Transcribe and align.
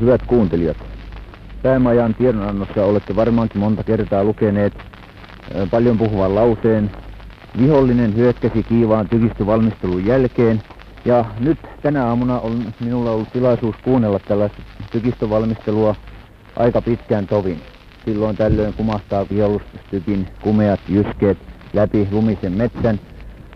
Hyvät 0.00 0.22
kuuntelijat, 0.26 0.76
päämajan 1.62 2.14
tiedonannossa 2.14 2.84
olette 2.84 3.16
varmaankin 3.16 3.60
monta 3.60 3.84
kertaa 3.84 4.24
lukeneet 4.24 4.72
paljon 5.70 5.98
puhuvan 5.98 6.34
lauseen. 6.34 6.90
Vihollinen 7.58 8.16
hyökkäsi 8.16 8.62
kiivaan 8.62 9.08
tykistövalmistelun 9.08 10.06
jälkeen 10.06 10.62
ja 11.04 11.24
nyt 11.40 11.58
tänä 11.82 12.06
aamuna 12.06 12.40
on 12.40 12.64
minulla 12.80 13.10
ollut 13.10 13.32
tilaisuus 13.32 13.76
kuunnella 13.84 14.18
tällaista 14.18 14.62
tykistövalmistelua 14.90 15.94
aika 16.56 16.82
pitkään 16.82 17.26
tovin. 17.26 17.60
Silloin 18.04 18.36
tällöin 18.36 18.74
kumahtaa 18.74 19.26
vihollustykin 19.30 20.26
kumeat 20.42 20.80
jyskeet 20.88 21.38
läpi 21.72 22.08
lumisen 22.10 22.52
metsän 22.52 23.00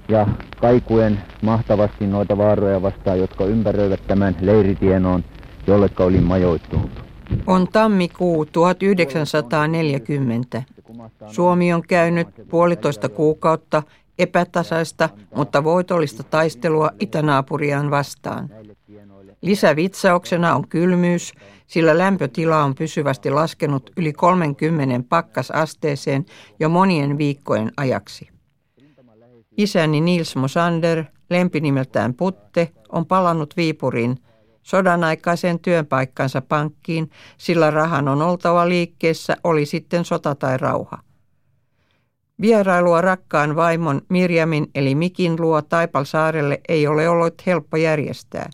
ja 0.09 0.27
kaikuen 0.61 1.19
mahtavasti 1.43 2.07
noita 2.07 2.39
vaaroja 2.39 2.83
vastaan, 2.83 3.19
jotka 3.19 3.45
ympäröivät 3.45 4.01
tämän 4.07 4.37
leiritienoon, 4.41 5.25
jollekka 5.71 6.05
olin 6.05 6.23
majoittunut. 6.23 6.91
On 7.47 7.69
tammikuu 7.69 8.47
1940. 8.47 10.63
Suomi 11.27 11.73
on 11.73 11.83
käynyt 11.83 12.29
puolitoista 12.49 13.09
kuukautta 13.09 13.83
epätasaista, 14.19 15.09
mutta 15.35 15.65
voitollista 15.65 16.23
taistelua 16.23 16.91
itänaapuriaan 17.01 17.91
vastaan. 17.91 18.51
Lisävitsauksena 19.43 20.55
on 20.55 20.69
kylmyys, 20.69 21.33
sillä 21.67 21.99
lämpötila 21.99 22.65
on 22.65 22.75
pysyvästi 22.75 23.31
laskenut 23.31 23.91
yli 23.97 24.13
30 24.13 25.09
pakkasasteeseen 25.09 26.27
jo 26.61 26.69
monien 26.69 27.19
viikkojen 27.19 27.73
ajaksi. 27.77 28.29
Isäni 29.57 30.01
Nils 30.01 30.37
Mosander, 30.37 31.05
lempinimeltään 31.31 32.15
Putte, 32.15 32.73
on 32.93 33.07
palannut 33.07 33.57
Viipuriin 33.57 34.19
sodan 34.63 35.05
aikaiseen 35.05 35.61
työpaikkansa 35.61 36.41
pankkiin, 36.41 37.11
sillä 37.39 37.71
rahan 37.71 38.09
on 38.09 38.23
oltava 38.23 38.69
liikkeessä, 38.69 39.37
oli 39.45 39.67
sitten 39.67 40.05
sota 40.05 40.35
tai 40.35 40.59
rauha. 40.59 40.99
Vierailua 42.41 43.01
rakkaan 43.01 43.57
vaimon 43.57 44.01
Mirjamin 44.09 44.71
eli 44.75 44.95
Mikin 44.95 45.41
luo 45.41 45.63
Taipalsaarelle 45.63 46.61
ei 46.69 46.87
ole 46.87 47.09
ollut 47.09 47.47
helppo 47.47 47.77
järjestää. 47.77 48.51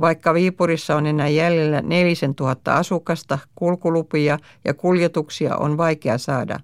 Vaikka 0.00 0.34
Viipurissa 0.34 0.96
on 0.96 1.06
enää 1.06 1.28
jäljellä 1.28 1.80
nelisen 1.80 2.34
tuhatta 2.34 2.76
asukasta, 2.76 3.38
kulkulupia 3.54 4.38
ja 4.64 4.74
kuljetuksia 4.74 5.56
on 5.56 5.76
vaikea 5.76 6.18
saada. 6.18 6.60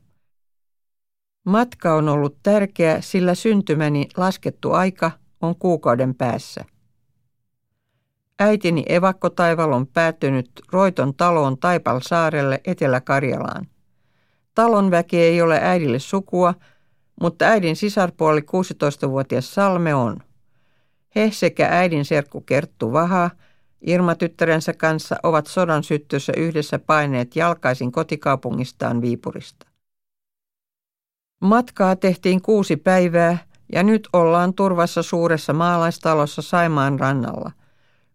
Matka 1.46 1.94
on 1.94 2.08
ollut 2.08 2.36
tärkeä, 2.42 3.00
sillä 3.00 3.34
syntymäni 3.34 4.08
laskettu 4.16 4.72
aika 4.72 5.10
on 5.40 5.56
kuukauden 5.56 6.14
päässä. 6.14 6.64
Äitini 8.42 8.84
evakkotaival 8.88 9.72
on 9.72 9.86
päättynyt 9.86 10.50
Roiton 10.72 11.14
taloon 11.14 11.58
Taipalsaarelle 11.58 12.60
Etelä-Karjalaan. 12.64 13.66
Talon 14.54 14.90
väki 14.90 15.16
ei 15.18 15.42
ole 15.42 15.60
äidille 15.62 15.98
sukua, 15.98 16.54
mutta 17.20 17.44
äidin 17.44 17.76
sisarpuoli 17.76 18.40
16-vuotias 18.40 19.54
Salme 19.54 19.94
on. 19.94 20.18
He 21.16 21.30
sekä 21.32 21.68
äidin 21.70 22.04
serkku 22.04 22.40
Kerttu 22.40 22.92
Vaha 22.92 23.30
Irma 23.86 24.14
tyttärensä 24.14 24.72
kanssa 24.72 25.16
ovat 25.22 25.46
sodan 25.46 25.84
syttössä 25.84 26.32
yhdessä 26.36 26.78
paineet 26.78 27.36
jalkaisin 27.36 27.92
kotikaupungistaan 27.92 29.02
Viipurista. 29.02 29.66
Matkaa 31.40 31.96
tehtiin 31.96 32.42
kuusi 32.42 32.77
päivää 32.77 33.38
ja 33.72 33.82
nyt 33.82 34.08
ollaan 34.12 34.54
turvassa 34.54 35.02
suuressa 35.02 35.52
maalaistalossa 35.52 36.42
Saimaan 36.42 37.00
rannalla. 37.00 37.52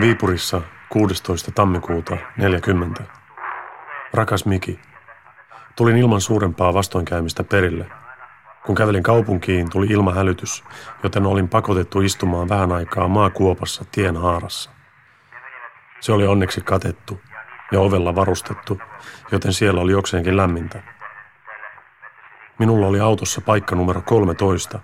Viipurissa 0.00 0.60
16. 0.88 1.50
tammikuuta 1.54 2.16
40. 2.36 3.02
Rakas 4.14 4.46
Miki, 4.46 4.80
tulin 5.76 5.96
ilman 5.96 6.20
suurempaa 6.20 6.74
vastoinkäymistä 6.74 7.44
perille. 7.44 7.86
Kun 8.66 8.74
kävelin 8.74 9.02
kaupunkiin, 9.02 9.70
tuli 9.70 9.86
ilmahälytys, 9.86 10.64
joten 11.02 11.26
olin 11.26 11.48
pakotettu 11.48 12.00
istumaan 12.00 12.48
vähän 12.48 12.72
aikaa 12.72 13.08
maakuopassa 13.08 13.84
tien 13.92 14.16
haarassa. 14.16 14.70
Se 16.00 16.12
oli 16.12 16.26
onneksi 16.26 16.60
katettu 16.60 17.20
ja 17.72 17.80
ovella 17.80 18.14
varustettu, 18.14 18.80
joten 19.32 19.52
siellä 19.52 19.80
oli 19.80 19.92
jokseenkin 19.92 20.36
lämmintä. 20.36 20.82
Minulla 22.58 22.86
oli 22.86 23.00
autossa 23.00 23.40
paikka 23.40 23.76
numero 23.76 24.02
13, 24.02 24.80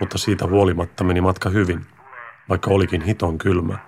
mutta 0.00 0.18
siitä 0.18 0.46
huolimatta 0.46 1.04
meni 1.04 1.20
matka 1.20 1.48
hyvin, 1.50 1.86
vaikka 2.52 2.70
olikin 2.70 3.02
hiton 3.02 3.38
kylmä. 3.38 3.78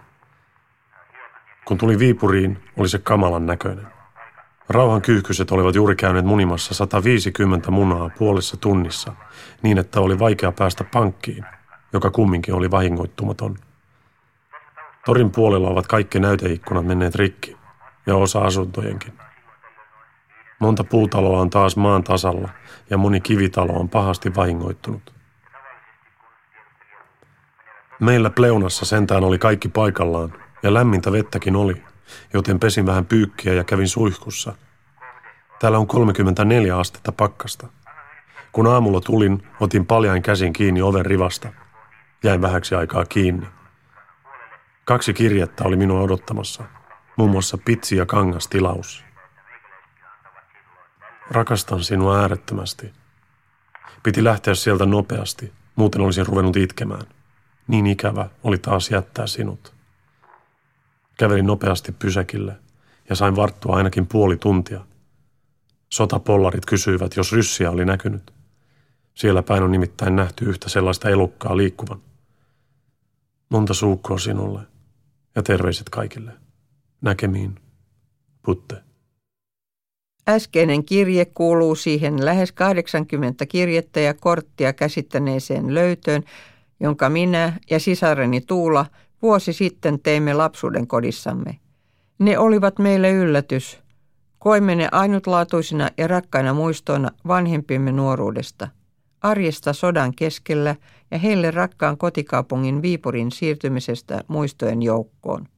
Kun 1.65 1.79
tuli 1.79 1.99
Viipuriin, 1.99 2.59
oli 2.77 2.89
se 2.89 2.99
kamalan 2.99 3.47
näköinen. 3.47 3.87
Rauhan 4.69 5.03
kyyhkyset 5.03 5.51
olivat 5.51 5.75
juuri 5.75 5.97
käyneet 5.97 6.25
munimassa 6.25 6.75
150 6.75 7.71
munaa 7.71 8.11
puolessa 8.19 8.57
tunnissa, 8.57 9.13
niin 9.63 9.79
että 9.79 10.01
oli 10.01 10.19
vaikea 10.19 10.53
päästä 10.53 10.85
pankkiin, 10.85 11.45
joka 11.93 12.11
kumminkin 12.11 12.55
oli 12.55 12.71
vahingoittumaton. 12.71 13.57
Torin 15.07 15.31
puolella 15.31 15.69
ovat 15.69 15.87
kaikki 15.87 16.21
näyteikkunat 16.21 16.87
menneet 16.87 17.15
rikki 17.15 17.57
ja 18.07 18.17
osa 18.17 18.41
asuntojenkin. 18.41 19.13
Monta 20.59 20.85
puutaloa 20.85 21.41
on 21.41 21.51
taas 21.51 21.77
maan 21.77 22.05
tasalla 22.05 22.49
ja 22.91 22.99
moni 22.99 23.21
kivitalo 23.21 23.73
on 23.73 23.89
pahasti 23.89 24.35
vahingoittunut. 24.35 25.14
Meillä 28.01 28.31
Pleunassa 28.31 28.85
sentään 28.85 29.25
oli 29.25 29.39
kaikki 29.39 29.69
paikallaan 29.69 30.33
ja 30.63 30.75
lämmintä 30.75 31.13
vettäkin 31.13 31.57
oli, 31.57 31.83
joten 32.33 32.61
pesin 32.61 32.87
vähän 32.87 33.07
pyykkiä 33.07 33.53
ja 33.53 33.65
kävin 33.65 33.89
suihkussa. 33.89 34.55
Täällä 35.61 35.79
on 35.79 35.87
34 35.87 36.79
astetta 36.79 37.13
pakkasta. 37.13 37.69
Kun 38.53 38.67
aamulla 38.67 39.01
tulin, 39.01 39.43
otin 39.61 39.87
paljain 39.87 40.23
käsin 40.23 40.53
kiinni 40.53 40.83
oven 40.83 41.07
rivasta. 41.07 41.53
Jäin 42.23 42.43
vähäksi 42.43 42.75
aikaa 42.75 43.05
kiinni. 43.05 43.47
Kaksi 44.85 45.15
kirjettä 45.15 45.65
oli 45.65 45.77
minua 45.77 46.01
odottamassa– 46.01 46.65
muun 47.17 47.31
muassa 47.31 47.59
pitsi- 47.59 47.97
ja 47.97 48.07
kangastilaus. 48.07 49.05
Rakastan 51.31 51.83
sinua 51.83 52.21
äärettömästi. 52.21 52.93
Piti 54.03 54.25
lähteä 54.25 54.55
sieltä 54.55 54.87
nopeasti, 54.87 55.53
muuten 55.77 56.01
olisin 56.01 56.27
ruvennut 56.27 56.57
itkemään. 56.57 57.07
Niin 57.69 57.87
ikävä 57.87 58.29
oli 58.43 58.59
taas 58.59 58.91
jättää 58.91 59.27
sinut. 59.27 59.75
Kävelin 61.19 61.47
nopeasti 61.47 61.93
pysäkille 61.93 62.57
ja 63.09 63.17
sain 63.17 63.37
varttua 63.37 63.77
ainakin 63.77 64.07
puoli 64.07 64.37
tuntia. 64.37 64.87
Sotapollarit 65.93 66.67
kysyivät, 66.67 67.17
jos 67.17 67.33
ryssiä 67.33 67.71
oli 67.71 67.85
näkynyt. 67.85 68.35
Siellä 69.15 69.43
päin 69.43 69.63
on 69.63 69.73
nimittäin 69.73 70.17
nähty 70.17 70.45
yhtä 70.45 70.69
sellaista 70.69 71.09
elukkaa 71.09 71.57
liikkuvan. 71.57 72.01
Monta 73.49 73.75
suukkoa 73.75 74.19
sinulle 74.19 74.61
ja 75.35 75.43
terveiset 75.43 75.89
kaikille. 75.89 76.33
Näkemiin, 77.01 77.59
Putte. 78.43 78.77
Äskeinen 80.29 80.85
kirje 80.85 81.25
kuuluu 81.25 81.75
siihen 81.75 82.25
lähes 82.25 82.53
80 82.53 83.47
kirjettä 83.47 84.01
ja 84.01 84.15
korttia 84.15 84.73
käsittäneeseen 84.73 85.75
löytöön, 85.75 86.25
jonka 86.81 87.09
minä 87.09 87.53
ja 87.71 87.81
sisareni 87.81 88.41
Tuula 88.41 88.87
vuosi 89.23 89.53
sitten 89.53 90.01
teimme 90.01 90.35
lapsuuden 90.35 90.87
kodissamme. 90.87 91.59
Ne 92.19 92.39
olivat 92.39 92.79
meille 92.79 93.11
yllätys. 93.11 93.79
Koimme 94.39 94.75
ne 94.75 94.89
ainutlaatuisina 94.93 95.89
ja 95.99 96.07
rakkaina 96.07 96.55
muistoina 96.55 97.11
vanhempimme 97.27 97.93
nuoruudesta, 97.93 98.69
arjesta 99.21 99.73
sodan 99.73 100.15
keskellä 100.15 100.77
ja 101.11 101.19
heille 101.19 101.51
rakkaan 101.51 101.99
kotikaupungin 101.99 102.83
Viipurin 102.83 103.33
siirtymisestä 103.33 104.25
muistojen 104.29 104.83
joukkoon. 104.83 105.49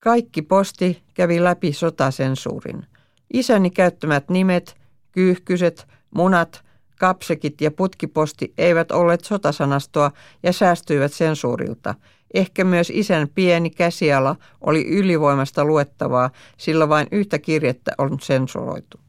Kaikki 0.00 0.42
posti 0.42 1.02
kävi 1.14 1.44
läpi 1.44 1.72
sotasensuurin. 1.72 2.86
Isäni 3.32 3.70
käyttämät 3.70 4.28
nimet, 4.28 4.76
kyyhkyset, 5.12 5.86
munat, 6.14 6.63
kapsekit 6.98 7.60
ja 7.60 7.70
putkiposti 7.70 8.52
eivät 8.58 8.92
olleet 8.92 9.24
sotasanastoa 9.24 10.10
ja 10.42 10.52
säästyivät 10.52 11.12
sensuurilta. 11.12 11.94
Ehkä 12.34 12.64
myös 12.64 12.90
isän 12.94 13.28
pieni 13.34 13.70
käsiala 13.70 14.36
oli 14.60 14.88
ylivoimasta 14.88 15.64
luettavaa, 15.64 16.30
sillä 16.56 16.88
vain 16.88 17.06
yhtä 17.12 17.38
kirjettä 17.38 17.92
on 17.98 18.18
sensuroitu. 18.20 19.00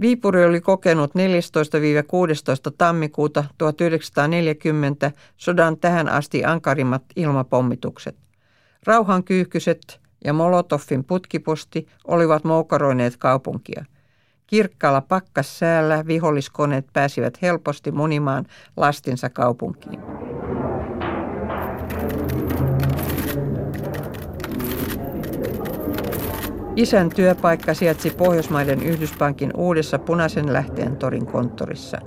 Viipuri 0.00 0.44
oli 0.44 0.60
kokenut 0.60 1.10
14-16 1.10 1.14
tammikuuta 2.78 3.44
1940 3.58 5.12
sodan 5.36 5.78
tähän 5.78 6.08
asti 6.08 6.44
ankarimmat 6.44 7.02
ilmapommitukset. 7.16 8.16
Rauhan 8.86 9.24
kyyhkyset 9.24 10.00
ja 10.24 10.32
Molotoffin 10.32 11.04
putkiposti 11.04 11.88
olivat 12.06 12.44
moukaroineet 12.44 13.16
kaupunkia. 13.16 13.84
Kirkkaalla 14.48 15.00
pakkassäällä 15.00 16.06
viholliskoneet 16.06 16.86
pääsivät 16.92 17.42
helposti 17.42 17.92
munimaan 17.92 18.44
lastinsa 18.76 19.30
kaupunkiin. 19.30 20.00
Isän 26.76 27.08
työpaikka 27.08 27.74
sijaitsi 27.74 28.10
Pohjoismaiden 28.10 28.82
Yhdyspankin 28.82 29.50
uudessa 29.56 29.98
punaisen 29.98 30.52
lähteen 30.52 30.96
torin 30.96 31.26
konttorissa. 31.26 31.98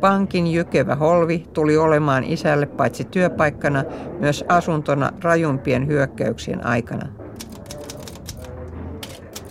Pankin 0.00 0.46
jykevä 0.46 0.94
holvi 0.94 1.46
tuli 1.52 1.76
olemaan 1.76 2.24
isälle 2.24 2.66
paitsi 2.66 3.04
työpaikkana 3.04 3.84
myös 4.20 4.44
asuntona 4.48 5.10
rajumpien 5.22 5.86
hyökkäyksien 5.86 6.66
aikana. 6.66 7.08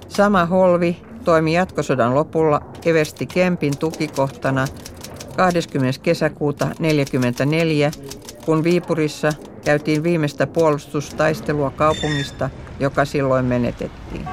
Sama 0.07 0.45
holvi 0.45 1.12
toimi 1.23 1.53
jatkosodan 1.53 2.15
lopulla 2.15 2.61
Evesti 2.85 3.25
Kempin 3.25 3.77
tukikohtana 3.77 4.67
20. 5.35 5.99
kesäkuuta 6.03 6.65
1944, 6.65 7.91
kun 8.45 8.63
Viipurissa 8.63 9.29
käytiin 9.65 10.03
viimeistä 10.03 10.47
puolustustaistelua 10.47 11.69
kaupungista, 11.69 12.49
joka 12.79 13.05
silloin 13.05 13.45
menetettiin. 13.45 14.27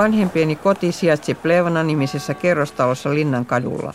Vanhempieni 0.00 0.56
koti 0.56 0.92
sijaitsi 0.92 1.34
Plevana-nimisessä 1.34 2.34
kerrostalossa 2.34 3.14
Linnan 3.14 3.46
kadulla. 3.46 3.94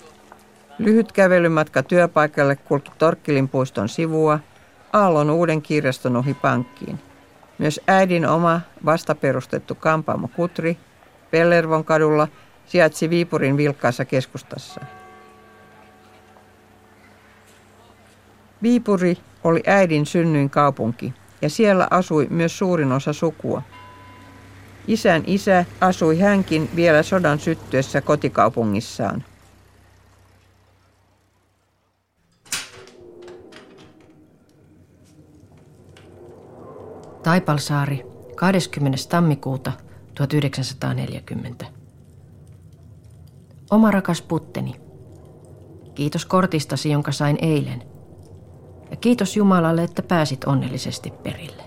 Lyhyt 0.80 1.12
kävelymatka 1.12 1.84
työpaikalle 1.84 2.56
kulki 2.56 2.92
Torkkilin 2.98 3.50
puiston 3.50 3.90
sivua, 3.90 4.40
Aallon 4.94 5.30
uuden 5.30 5.62
kirjaston 5.62 6.16
ohi 6.16 6.34
pankkiin. 6.34 7.00
Myös 7.58 7.80
äidin 7.88 8.28
oma 8.28 8.62
vastaperustettu 8.86 9.76
kampaamo 9.76 10.28
Kutri 10.28 10.78
Pellervon 11.32 11.86
kadulla 11.86 12.28
sijaitsi 12.66 13.10
Viipurin 13.10 13.58
vilkkaassa 13.58 14.06
keskustassa. 14.06 14.82
Viipuri 18.64 19.18
oli 19.44 19.64
äidin 19.68 20.06
synnyin 20.06 20.50
kaupunki 20.50 21.14
ja 21.42 21.50
siellä 21.50 21.88
asui 21.92 22.28
myös 22.30 22.58
suurin 22.58 22.92
osa 22.92 23.14
sukua– 23.14 23.62
Isän 24.88 25.24
isä 25.28 25.66
asui 25.82 26.20
hänkin 26.20 26.70
vielä 26.76 27.04
sodan 27.04 27.40
syttyessä 27.40 28.02
kotikaupungissaan. 28.02 29.24
Taipalsaari, 37.24 38.06
20. 38.36 38.98
tammikuuta 39.10 39.72
1940. 40.16 41.66
Oma 43.72 43.92
rakas 43.92 44.22
putteni, 44.22 44.76
kiitos 45.96 46.26
kortistasi, 46.26 46.90
jonka 46.90 47.12
sain 47.12 47.38
eilen. 47.42 47.84
Ja 48.92 48.98
kiitos 48.98 49.38
Jumalalle, 49.38 49.84
että 49.84 50.04
pääsit 50.04 50.44
onnellisesti 50.44 51.12
perille. 51.24 51.65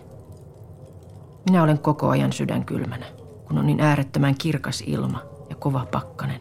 Minä 1.49 1.63
olen 1.63 1.79
koko 1.79 2.09
ajan 2.09 2.33
sydän 2.33 2.65
kylmänä, 2.65 3.07
kun 3.47 3.59
on 3.59 3.67
niin 3.67 3.81
äärettömän 3.81 4.35
kirkas 4.35 4.83
ilma 4.87 5.23
ja 5.51 5.57
kova 5.57 5.87
pakkanen. 5.91 6.41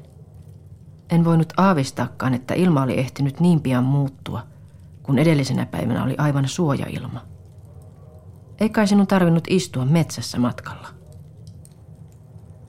En 1.09 1.25
voinut 1.25 1.53
aavistaakaan, 1.57 2.33
että 2.33 2.53
ilma 2.53 2.81
oli 2.81 2.99
ehtinyt 2.99 3.39
niin 3.39 3.61
pian 3.61 3.83
muuttua, 3.83 4.43
kun 5.03 5.19
edellisenä 5.19 5.65
päivänä 5.65 6.03
oli 6.03 6.15
aivan 6.17 6.47
suojailma. 6.47 7.21
Ei 8.59 8.69
kai 8.69 8.87
sinun 8.87 9.07
tarvinnut 9.07 9.43
istua 9.49 9.85
metsässä 9.85 10.39
matkalla. 10.39 10.87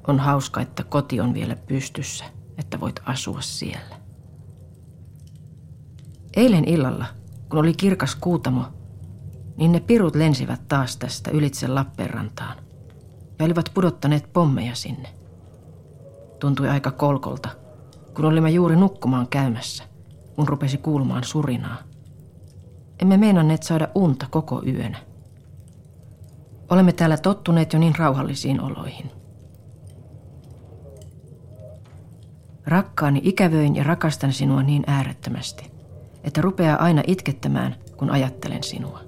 On 0.08 0.18
hauska, 0.18 0.60
että 0.60 0.84
koti 0.84 1.20
on 1.20 1.34
vielä 1.34 1.56
pystyssä, 1.56 2.24
että 2.58 2.80
voit 2.80 3.00
asua 3.06 3.40
siellä. 3.40 3.96
Eilen 6.36 6.68
illalla, 6.68 7.06
kun 7.48 7.58
oli 7.58 7.74
kirkas 7.74 8.14
kuutamo, 8.14 8.64
niin 9.58 9.72
ne 9.72 9.80
pirut 9.80 10.14
lensivät 10.14 10.60
taas 10.68 10.96
tästä 10.96 11.30
ylitse 11.30 11.68
Lappeenrantaan 11.68 12.56
ja 13.38 13.44
olivat 13.44 13.70
pudottaneet 13.74 14.32
pommeja 14.32 14.74
sinne. 14.74 15.08
Tuntui 16.38 16.68
aika 16.68 16.90
kolkolta, 16.90 17.48
kun 18.14 18.24
olimme 18.24 18.50
juuri 18.50 18.76
nukkumaan 18.76 19.28
käymässä, 19.28 19.84
kun 20.36 20.48
rupesi 20.48 20.78
kuulumaan 20.78 21.24
surinaa. 21.24 21.76
Emme 23.02 23.16
meinanneet 23.16 23.62
saada 23.62 23.88
unta 23.94 24.26
koko 24.30 24.62
yönä. 24.66 24.98
Olemme 26.70 26.92
täällä 26.92 27.16
tottuneet 27.16 27.72
jo 27.72 27.78
niin 27.78 27.94
rauhallisiin 27.98 28.60
oloihin. 28.60 29.10
Rakkaani 32.66 33.20
ikävöin 33.24 33.76
ja 33.76 33.84
rakastan 33.84 34.32
sinua 34.32 34.62
niin 34.62 34.84
äärettömästi, 34.86 35.70
että 36.24 36.40
rupeaa 36.40 36.76
aina 36.76 37.02
itkettämään, 37.06 37.76
kun 37.96 38.10
ajattelen 38.10 38.62
sinua. 38.62 39.07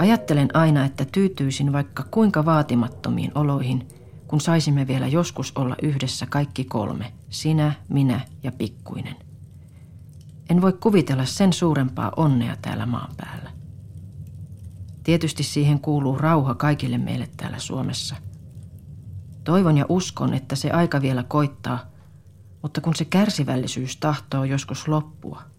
Ajattelen 0.00 0.48
aina, 0.54 0.84
että 0.84 1.04
tyytyisin 1.04 1.72
vaikka 1.72 2.04
kuinka 2.10 2.44
vaatimattomiin 2.44 3.32
oloihin, 3.34 3.88
kun 4.28 4.40
saisimme 4.40 4.86
vielä 4.86 5.06
joskus 5.06 5.52
olla 5.56 5.76
yhdessä 5.82 6.26
kaikki 6.26 6.64
kolme, 6.64 7.12
sinä, 7.30 7.72
minä 7.88 8.20
ja 8.42 8.52
pikkuinen. 8.52 9.16
En 10.50 10.62
voi 10.62 10.72
kuvitella 10.72 11.24
sen 11.24 11.52
suurempaa 11.52 12.12
onnea 12.16 12.56
täällä 12.62 12.86
maan 12.86 13.14
päällä. 13.16 13.50
Tietysti 15.04 15.42
siihen 15.42 15.80
kuuluu 15.80 16.18
rauha 16.18 16.54
kaikille 16.54 16.98
meille 16.98 17.28
täällä 17.36 17.58
Suomessa. 17.58 18.16
Toivon 19.44 19.78
ja 19.78 19.86
uskon, 19.88 20.34
että 20.34 20.56
se 20.56 20.70
aika 20.70 21.02
vielä 21.02 21.22
koittaa, 21.22 21.86
mutta 22.62 22.80
kun 22.80 22.94
se 22.94 23.04
kärsivällisyys 23.04 23.96
tahtoo 23.96 24.44
joskus 24.44 24.88
loppua– 24.88 25.42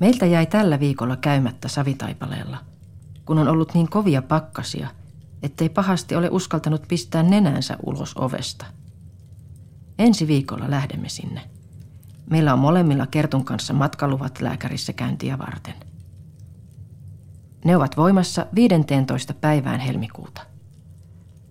Meiltä 0.00 0.26
jäi 0.26 0.46
tällä 0.46 0.80
viikolla 0.80 1.16
käymättä 1.16 1.68
savitaipaleella, 1.68 2.58
kun 3.26 3.38
on 3.38 3.48
ollut 3.48 3.74
niin 3.74 3.90
kovia 3.90 4.22
pakkasia, 4.22 4.88
ettei 5.42 5.68
pahasti 5.68 6.16
ole 6.16 6.28
uskaltanut 6.30 6.82
pistää 6.88 7.22
nenänsä 7.22 7.76
ulos 7.86 8.16
ovesta. 8.16 8.66
Ensi 9.98 10.26
viikolla 10.26 10.70
lähdemme 10.70 11.08
sinne. 11.08 11.40
Meillä 12.30 12.52
on 12.52 12.58
molemmilla 12.58 13.06
Kertun 13.06 13.44
kanssa 13.44 13.74
matkaluvat 13.74 14.40
lääkärissä 14.40 14.92
käyntiä 14.92 15.38
varten. 15.38 15.74
Ne 17.64 17.76
ovat 17.76 17.96
voimassa 17.96 18.46
15. 18.54 19.34
päivään 19.34 19.80
helmikuuta. 19.80 20.42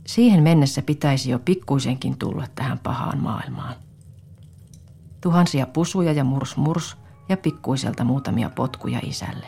Siihen 0.08 0.44
mennessä 0.44 0.82
pitäisi 0.82 1.32
jo 1.32 1.40
pikkuisenkin 1.40 2.18
tulla 2.18 2.48
tähän 2.56 2.80
pahaan 2.80 3.22
maailmaan. 3.22 3.76
Tuhansia 5.22 5.68
pusuja 5.68 6.12
ja 6.12 6.24
murs 6.24 6.58
murs– 6.58 6.98
ja 7.30 7.38
pikkuiselta 7.38 8.04
muutamia 8.04 8.50
potkuja 8.50 9.00
isälle. 9.04 9.48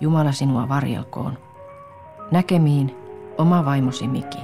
Jumala 0.00 0.32
sinua 0.32 0.68
varjelkoon. 0.68 1.38
Näkemiin, 2.30 2.96
oma 3.38 3.64
vaimosi 3.64 4.08
Miki. 4.08 4.38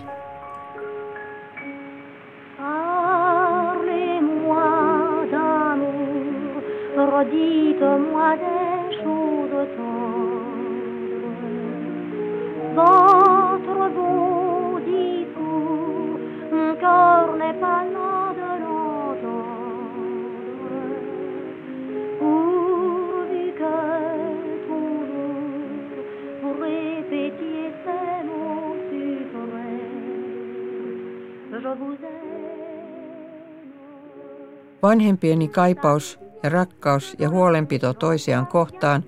Vanhempieni 34.86 35.48
kaipaus 35.48 36.18
ja 36.42 36.50
rakkaus 36.50 37.16
ja 37.18 37.28
huolenpito 37.28 37.94
toisiaan 37.94 38.46
kohtaan 38.46 39.04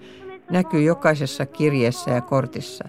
näkyy 0.51 0.83
jokaisessa 0.83 1.47
kirjeessä 1.47 2.11
ja 2.11 2.21
kortissa. 2.21 2.85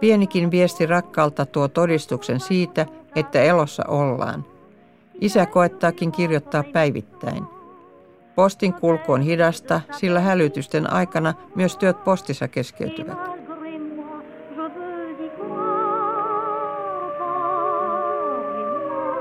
Pienikin 0.00 0.50
viesti 0.50 0.86
rakkaalta 0.86 1.46
tuo 1.46 1.68
todistuksen 1.68 2.40
siitä, 2.40 2.86
että 3.16 3.42
elossa 3.42 3.84
ollaan. 3.88 4.44
Isä 5.20 5.46
koettaakin 5.46 6.12
kirjoittaa 6.12 6.64
päivittäin. 6.72 7.44
Postin 8.34 8.72
kulku 8.72 9.12
on 9.12 9.22
hidasta, 9.22 9.80
sillä 9.92 10.20
hälytysten 10.20 10.92
aikana 10.92 11.34
myös 11.54 11.76
työt 11.76 12.04
postissa 12.04 12.48
keskeytyvät. 12.48 13.29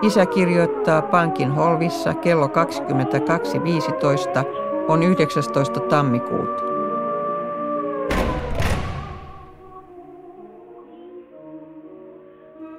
Isä 0.02 0.26
kirjoittaa 0.26 1.02
pankin 1.02 1.52
holvissa 1.52 2.14
kello 2.14 2.48
22.15 2.48 2.52
on 4.88 5.04
19. 5.04 5.80
tammikuuta. 5.80 6.64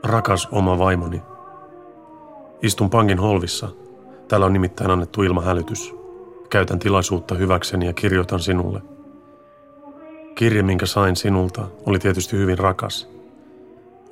Rakas 0.02 0.48
oma 0.52 0.78
vaimoni. 0.78 1.22
Istun 2.62 2.90
pankin 2.90 3.18
holvissa. 3.18 3.68
Täällä 4.28 4.46
on 4.46 4.52
nimittäin 4.52 4.90
annettu 4.90 5.22
ilmahälytys. 5.22 5.94
Käytän 6.50 6.78
tilaisuutta 6.78 7.34
hyväkseni 7.34 7.86
ja 7.86 7.92
kirjoitan 7.92 8.40
sinulle. 8.40 8.82
Kirje, 10.34 10.62
minkä 10.62 10.86
sain 10.86 11.16
sinulta, 11.16 11.66
oli 11.86 11.98
tietysti 11.98 12.36
hyvin 12.36 12.58
rakas. 12.58 13.08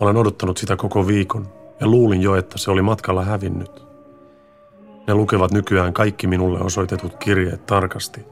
Olen 0.00 0.17
odottanut 0.17 0.59
sitä 0.59 0.77
koko 0.77 1.07
viikon 1.07 1.58
ja 1.81 1.87
luulin 1.87 2.23
jo, 2.23 2.37
että 2.37 2.59
se 2.59 2.71
oli 2.71 2.83
matkalla 2.83 3.25
hävinnyt. 3.25 3.87
Ne 5.07 5.15
lukevat 5.15 5.53
nykyään 5.53 5.93
kaikki 5.93 6.27
minulle 6.27 6.61
osoitetut 6.61 7.17
kirjeet 7.17 7.67
tarkasti. 7.67 8.27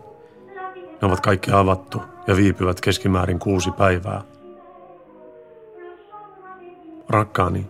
Ne 1.02 1.08
ovat 1.08 1.20
kaikki 1.20 1.50
avattu 1.52 2.02
ja 2.26 2.36
viipyvät 2.36 2.80
keskimäärin 2.80 3.38
kuusi 3.38 3.70
päivää. 3.70 4.22
Rakkaani, 7.08 7.66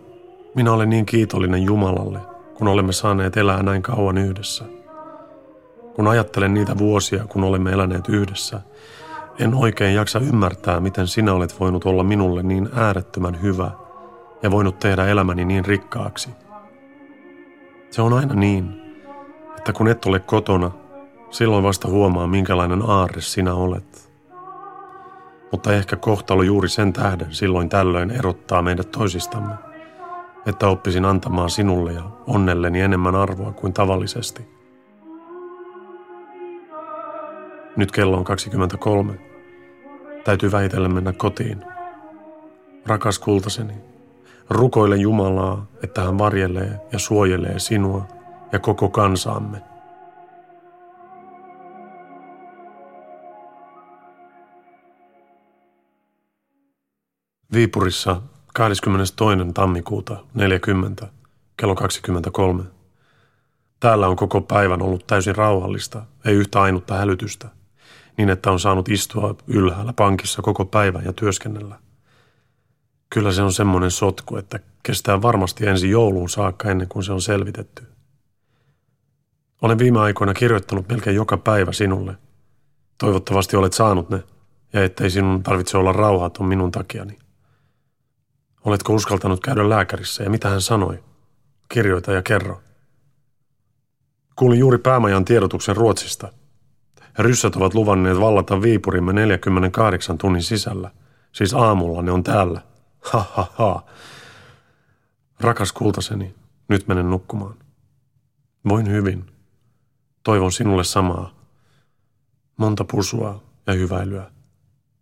minä 0.55 0.71
olen 0.71 0.89
niin 0.89 1.05
kiitollinen 1.05 1.63
Jumalalle, 1.63 2.19
kun 2.53 2.67
olemme 2.67 2.93
saaneet 2.93 3.37
elää 3.37 3.63
näin 3.63 3.81
kauan 3.81 4.17
yhdessä. 4.17 4.65
Kun 5.95 6.07
ajattelen 6.07 6.53
niitä 6.53 6.77
vuosia, 6.77 7.25
kun 7.27 7.43
olemme 7.43 7.71
eläneet 7.71 8.09
yhdessä, 8.09 8.61
en 9.39 9.53
oikein 9.53 9.95
jaksa 9.95 10.19
ymmärtää, 10.19 10.79
miten 10.79 11.07
sinä 11.07 11.33
olet 11.33 11.59
voinut 11.59 11.85
olla 11.85 12.03
minulle 12.03 12.43
niin 12.43 12.69
äärettömän 12.75 13.41
hyvä– 13.41 13.71
ja 14.43 14.51
voinut 14.51 14.79
tehdä 14.79 15.05
elämäni 15.05 15.45
niin 15.45 15.65
rikkaaksi. 15.65 16.29
Se 17.89 18.01
on 18.01 18.13
aina 18.13 18.33
niin, 18.33 18.81
että 19.57 19.73
kun 19.73 19.87
et 19.87 20.05
ole 20.05 20.19
kotona, 20.19 20.71
silloin 21.29 21.63
vasta 21.63 21.87
huomaa, 21.87 22.27
minkälainen 22.27 22.81
aarre 22.87 23.21
sinä 23.21 23.53
olet. 23.53 24.11
Mutta 25.51 25.73
ehkä 25.73 25.95
kohtalo 25.95 26.43
juuri 26.43 26.69
sen 26.69 26.93
tähden 26.93 27.33
silloin 27.33 27.69
tällöin 27.69 28.11
erottaa 28.11 28.61
meidät 28.61 28.91
toisistamme, 28.91 29.53
että 30.45 30.67
oppisin 30.67 31.05
antamaan 31.05 31.49
sinulle 31.49 31.93
ja 31.93 32.03
onnelleni 32.27 32.81
enemmän 32.81 33.15
arvoa 33.15 33.51
kuin 33.51 33.73
tavallisesti. 33.73 34.57
Nyt 37.75 37.91
kello 37.91 38.17
on 38.17 38.23
23. 38.23 39.13
Täytyy 40.23 40.51
vähitellen 40.51 40.93
mennä 40.93 41.13
kotiin. 41.13 41.63
Rakas 42.85 43.19
kultaseni, 43.19 43.73
Rukoile 44.49 44.95
Jumalaa, 44.95 45.65
että 45.83 46.03
hän 46.03 46.17
varjelee 46.17 46.79
ja 46.91 46.99
suojelee 46.99 47.59
sinua 47.59 48.07
ja 48.51 48.59
koko 48.59 48.89
kansaamme. 48.89 49.61
Viipurissa 57.53 58.21
22. 58.53 59.15
tammikuuta 59.53 60.17
40 60.33 61.07
kello 61.57 61.75
23. 61.75 62.63
Täällä 63.79 64.07
on 64.07 64.15
koko 64.15 64.41
päivän 64.41 64.81
ollut 64.81 65.07
täysin 65.07 65.35
rauhallista, 65.35 66.03
ei 66.25 66.35
yhtä 66.35 66.61
ainutta 66.61 66.93
hälytystä, 66.93 67.49
niin 68.17 68.29
että 68.29 68.51
on 68.51 68.59
saanut 68.59 68.89
istua 68.89 69.35
ylhäällä 69.47 69.93
pankissa 69.93 70.41
koko 70.41 70.65
päivän 70.65 71.05
ja 71.05 71.13
työskennellä. 71.13 71.86
Kyllä 73.09 73.31
se 73.31 73.41
on 73.41 73.53
semmoinen 73.53 73.91
sotku, 73.91 74.37
että 74.37 74.59
kestää 74.83 75.21
varmasti 75.21 75.67
ensi 75.67 75.89
jouluun 75.89 76.29
saakka 76.29 76.69
ennen 76.69 76.87
kuin 76.87 77.03
se 77.03 77.13
on 77.13 77.21
selvitetty. 77.21 77.83
Olen 79.61 79.77
viime 79.77 79.99
aikoina 79.99 80.33
kirjoittanut 80.33 80.89
melkein 80.89 81.15
joka 81.15 81.37
päivä 81.37 81.71
sinulle. 81.71 82.15
Toivottavasti 82.97 83.55
olet 83.55 83.73
saanut 83.73 84.09
ne, 84.09 84.23
ja 84.73 84.83
ettei 84.83 85.09
sinun 85.09 85.43
tarvitse 85.43 85.77
olla 85.77 85.91
rauhaton 85.91 86.47
minun 86.47 86.71
takiani. 86.71 87.19
Oletko 88.65 88.93
uskaltanut 88.93 89.39
käydä 89.39 89.69
lääkärissä, 89.69 90.23
ja 90.23 90.29
mitä 90.29 90.49
hän 90.49 90.61
sanoi? 90.61 91.03
Kirjoita 91.69 92.11
ja 92.11 92.21
kerro. 92.21 92.61
Kuulin 94.35 94.59
juuri 94.59 94.77
päämajan 94.77 95.25
tiedotuksen 95.25 95.75
Ruotsista. 95.75 96.33
Ryssät 97.19 97.55
ovat 97.55 97.73
luvanneet 97.73 98.19
vallata 98.19 98.61
Viipurimme 98.61 99.13
48 99.13 100.17
tunnin 100.17 100.43
sisällä. 100.43 100.91
Siis 101.31 101.53
aamulla 101.53 102.01
ne 102.01 102.11
on 102.11 102.23
täällä. 102.23 102.61
Ha 103.13 103.25
ha 103.33 103.51
ha. 103.53 103.83
Rakas 105.39 105.71
kultaseni, 105.71 106.35
nyt 106.67 106.87
menen 106.87 107.09
nukkumaan. 107.09 107.55
Voin 108.69 108.91
hyvin. 108.91 109.25
Toivon 110.23 110.51
sinulle 110.51 110.83
samaa. 110.83 111.33
Monta 112.57 112.83
pusua 112.83 113.43
ja 113.67 113.73
hyväilyä. 113.73 114.31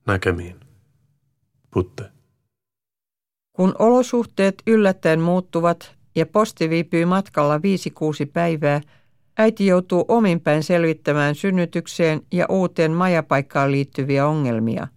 Näkemiin. 0.07 0.59
Putte. 1.71 2.11
Kun 3.53 3.75
olosuhteet 3.79 4.63
yllättäen 4.67 5.21
muuttuvat 5.21 5.95
ja 6.15 6.25
posti 6.25 6.69
viipyy 6.69 7.05
matkalla 7.05 7.57
5-6 7.57 7.61
päivää, 8.33 8.81
äiti 9.37 9.65
joutuu 9.65 10.05
ominpäin 10.07 10.63
selvittämään 10.63 11.35
synnytykseen 11.35 12.21
ja 12.31 12.45
uuteen 12.49 12.91
majapaikkaan 12.91 13.71
liittyviä 13.71 14.27
ongelmia. 14.27 14.87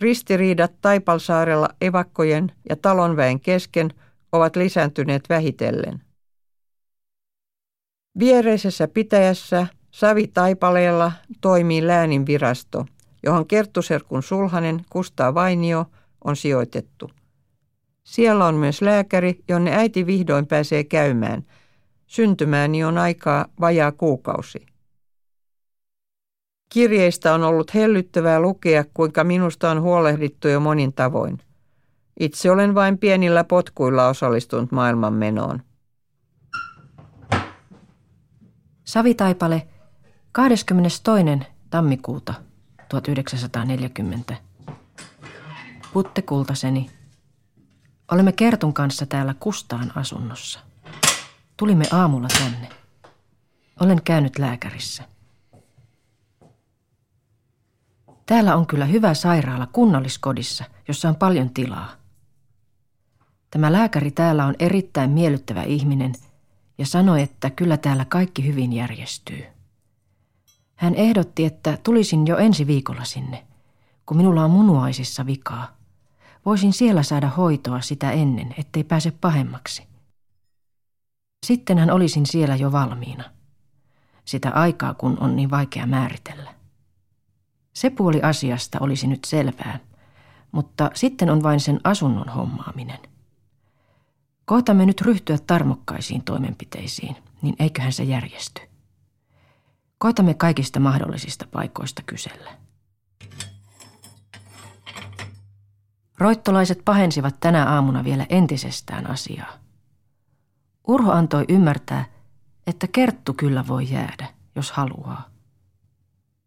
Ristiriidat 0.00 0.72
Taipalsaarella 0.80 1.68
evakkojen 1.80 2.52
ja 2.68 2.76
talonväen 2.76 3.40
kesken 3.40 3.90
ovat 4.32 4.56
lisääntyneet 4.56 5.28
vähitellen. 5.28 6.02
Viereisessä 8.18 8.88
pitäjässä 8.88 9.66
Savi-Taipaleella 9.90 11.12
toimii 11.40 11.86
läänin 11.86 12.26
virasto, 12.26 12.86
johon 13.22 13.46
Kerttuserkun 13.46 14.22
sulhanen 14.22 14.84
Kustaa 14.90 15.34
Vainio 15.34 15.86
on 16.24 16.36
sijoitettu. 16.36 17.10
Siellä 18.04 18.46
on 18.46 18.54
myös 18.54 18.82
lääkäri, 18.82 19.44
jonne 19.48 19.76
äiti 19.76 20.06
vihdoin 20.06 20.46
pääsee 20.46 20.84
käymään. 20.84 21.42
Syntymääni 22.06 22.84
on 22.84 22.98
aikaa 22.98 23.46
vajaa 23.60 23.92
kuukausi. 23.92 24.66
Kirjeistä 26.68 27.34
on 27.34 27.42
ollut 27.42 27.74
hellyttävää 27.74 28.40
lukea, 28.40 28.84
kuinka 28.94 29.24
minusta 29.24 29.70
on 29.70 29.80
huolehdittu 29.80 30.48
jo 30.48 30.60
monin 30.60 30.92
tavoin. 30.92 31.38
Itse 32.20 32.50
olen 32.50 32.74
vain 32.74 32.98
pienillä 32.98 33.44
potkuilla 33.44 34.08
osallistunut 34.08 34.72
maailman 34.72 35.12
menoon. 35.12 35.62
Savitaipale 38.84 39.68
22. 40.32 41.02
tammikuuta 41.70 42.34
1940. 42.88 44.36
Putte 45.92 46.22
kultaseni. 46.22 46.90
Olemme 48.12 48.32
Kertun 48.32 48.74
kanssa 48.74 49.06
täällä 49.06 49.34
Kustaan 49.40 49.92
asunnossa. 49.94 50.60
Tulimme 51.56 51.84
aamulla 51.92 52.28
tänne. 52.38 52.68
Olen 53.80 54.02
käynyt 54.04 54.38
lääkärissä. 54.38 55.13
Täällä 58.26 58.56
on 58.56 58.66
kyllä 58.66 58.84
hyvä 58.84 59.14
sairaala 59.14 59.66
kunnalliskodissa, 59.66 60.64
jossa 60.88 61.08
on 61.08 61.16
paljon 61.16 61.50
tilaa. 61.50 61.90
Tämä 63.50 63.72
lääkäri 63.72 64.10
täällä 64.10 64.46
on 64.46 64.54
erittäin 64.58 65.10
miellyttävä 65.10 65.62
ihminen 65.62 66.12
ja 66.78 66.86
sanoi, 66.86 67.22
että 67.22 67.50
kyllä 67.50 67.76
täällä 67.76 68.04
kaikki 68.04 68.46
hyvin 68.46 68.72
järjestyy. 68.72 69.44
Hän 70.76 70.94
ehdotti, 70.94 71.44
että 71.44 71.78
tulisin 71.82 72.26
jo 72.26 72.36
ensi 72.36 72.66
viikolla 72.66 73.04
sinne, 73.04 73.44
kun 74.06 74.16
minulla 74.16 74.44
on 74.44 74.50
munuaisissa 74.50 75.26
vikaa. 75.26 75.76
Voisin 76.46 76.72
siellä 76.72 77.02
saada 77.02 77.28
hoitoa 77.28 77.80
sitä 77.80 78.10
ennen, 78.10 78.54
ettei 78.58 78.84
pääse 78.84 79.10
pahemmaksi. 79.10 79.86
Sitten 81.46 81.78
hän 81.78 81.90
olisin 81.90 82.26
siellä 82.26 82.56
jo 82.56 82.72
valmiina. 82.72 83.24
Sitä 84.24 84.50
aikaa, 84.50 84.94
kun 84.94 85.18
on 85.20 85.36
niin 85.36 85.50
vaikea 85.50 85.86
määritellä. 85.86 86.54
Se 87.74 87.90
puoli 87.90 88.22
asiasta 88.22 88.78
olisi 88.80 89.06
nyt 89.06 89.24
selvää, 89.24 89.78
mutta 90.52 90.90
sitten 90.94 91.30
on 91.30 91.42
vain 91.42 91.60
sen 91.60 91.80
asunnon 91.84 92.28
hommaaminen. 92.28 92.98
Kohtamme 94.44 94.86
nyt 94.86 95.00
ryhtyä 95.00 95.38
tarmokkaisiin 95.46 96.24
toimenpiteisiin, 96.24 97.16
niin 97.42 97.56
eiköhän 97.58 97.92
se 97.92 98.02
järjesty. 98.02 98.62
Koitamme 99.98 100.34
kaikista 100.34 100.80
mahdollisista 100.80 101.46
paikoista 101.52 102.02
kysellä. 102.06 102.58
Roittolaiset 106.18 106.80
pahensivat 106.84 107.40
tänä 107.40 107.64
aamuna 107.64 108.04
vielä 108.04 108.26
entisestään 108.28 109.10
asiaa. 109.10 109.52
Urho 110.88 111.12
antoi 111.12 111.44
ymmärtää, 111.48 112.04
että 112.66 112.86
Kerttu 112.88 113.34
kyllä 113.34 113.66
voi 113.66 113.90
jäädä, 113.90 114.28
jos 114.56 114.72
haluaa. 114.72 115.33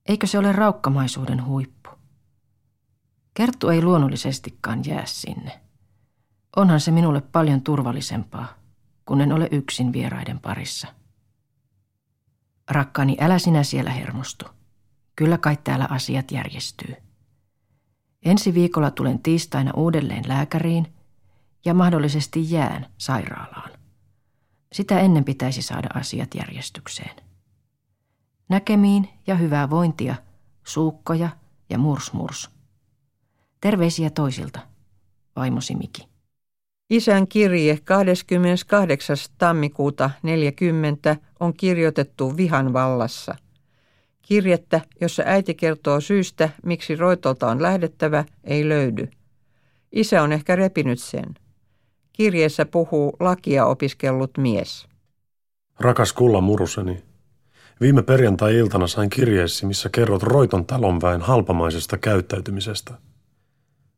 Eikö 0.07 0.27
se 0.27 0.37
ole 0.37 0.51
raukkamaisuuden 0.51 1.45
huippu? 1.45 1.89
Kerttu 3.33 3.69
ei 3.69 3.81
luonnollisestikaan 3.81 4.85
jää 4.85 5.05
sinne. 5.05 5.61
Onhan 6.55 6.79
se 6.79 6.91
minulle 6.91 7.21
paljon 7.21 7.61
turvallisempaa, 7.61 8.47
kun 9.05 9.21
en 9.21 9.33
ole 9.33 9.47
yksin 9.51 9.93
vieraiden 9.93 10.39
parissa. 10.39 10.87
Rakkaani, 12.69 13.17
älä 13.19 13.39
sinä 13.39 13.63
siellä 13.63 13.91
hermostu. 13.91 14.45
Kyllä 15.15 15.37
kai 15.37 15.57
täällä 15.63 15.87
asiat 15.89 16.31
järjestyy. 16.31 16.95
Ensi 18.25 18.53
viikolla 18.53 18.91
tulen 18.91 19.19
tiistaina 19.19 19.71
uudelleen 19.75 20.23
lääkäriin 20.27 20.93
ja 21.65 21.73
mahdollisesti 21.73 22.51
jään 22.51 22.85
sairaalaan. 22.97 23.71
Sitä 24.73 24.99
ennen 24.99 25.23
pitäisi 25.23 25.61
saada 25.61 25.87
asiat 25.93 26.35
järjestykseen. 26.35 27.26
Näkemiin 28.49 29.09
ja 29.27 29.35
hyvää 29.35 29.69
vointia, 29.69 30.15
suukkoja 30.63 31.29
ja 31.69 31.77
murs 31.77 32.13
murs. 32.13 32.49
Terveisiä 33.61 34.09
toisilta, 34.09 34.59
vaimosi 35.35 35.75
Miki. 35.75 36.07
Isän 36.89 37.27
kirje 37.27 37.79
28. 37.83 39.17
tammikuuta 39.37 40.09
40 40.23 41.15
on 41.39 41.53
kirjoitettu 41.53 42.37
vihan 42.37 42.73
vallassa. 42.73 43.35
Kirjettä, 44.21 44.81
jossa 45.01 45.23
äiti 45.25 45.55
kertoo 45.55 46.01
syystä, 46.01 46.49
miksi 46.65 46.95
Roitolta 46.95 47.47
on 47.47 47.61
lähdettävä, 47.61 48.25
ei 48.43 48.69
löydy. 48.69 49.09
Isä 49.91 50.21
on 50.21 50.31
ehkä 50.31 50.55
repinyt 50.55 50.99
sen. 50.99 51.35
Kirjeessä 52.13 52.65
puhuu 52.65 53.13
lakia 53.19 53.65
opiskellut 53.65 54.31
mies. 54.37 54.87
Rakas 55.79 56.13
Kulla 56.13 56.41
Muruseni, 56.41 57.03
viime 57.81 58.03
perjantai-iltana 58.03 58.87
sain 58.87 59.09
kirjeessi, 59.09 59.65
missä 59.65 59.89
kerrot 59.89 60.23
Roiton 60.23 60.65
talonväen 60.65 61.21
halpamaisesta 61.21 61.97
käyttäytymisestä– 61.97 62.93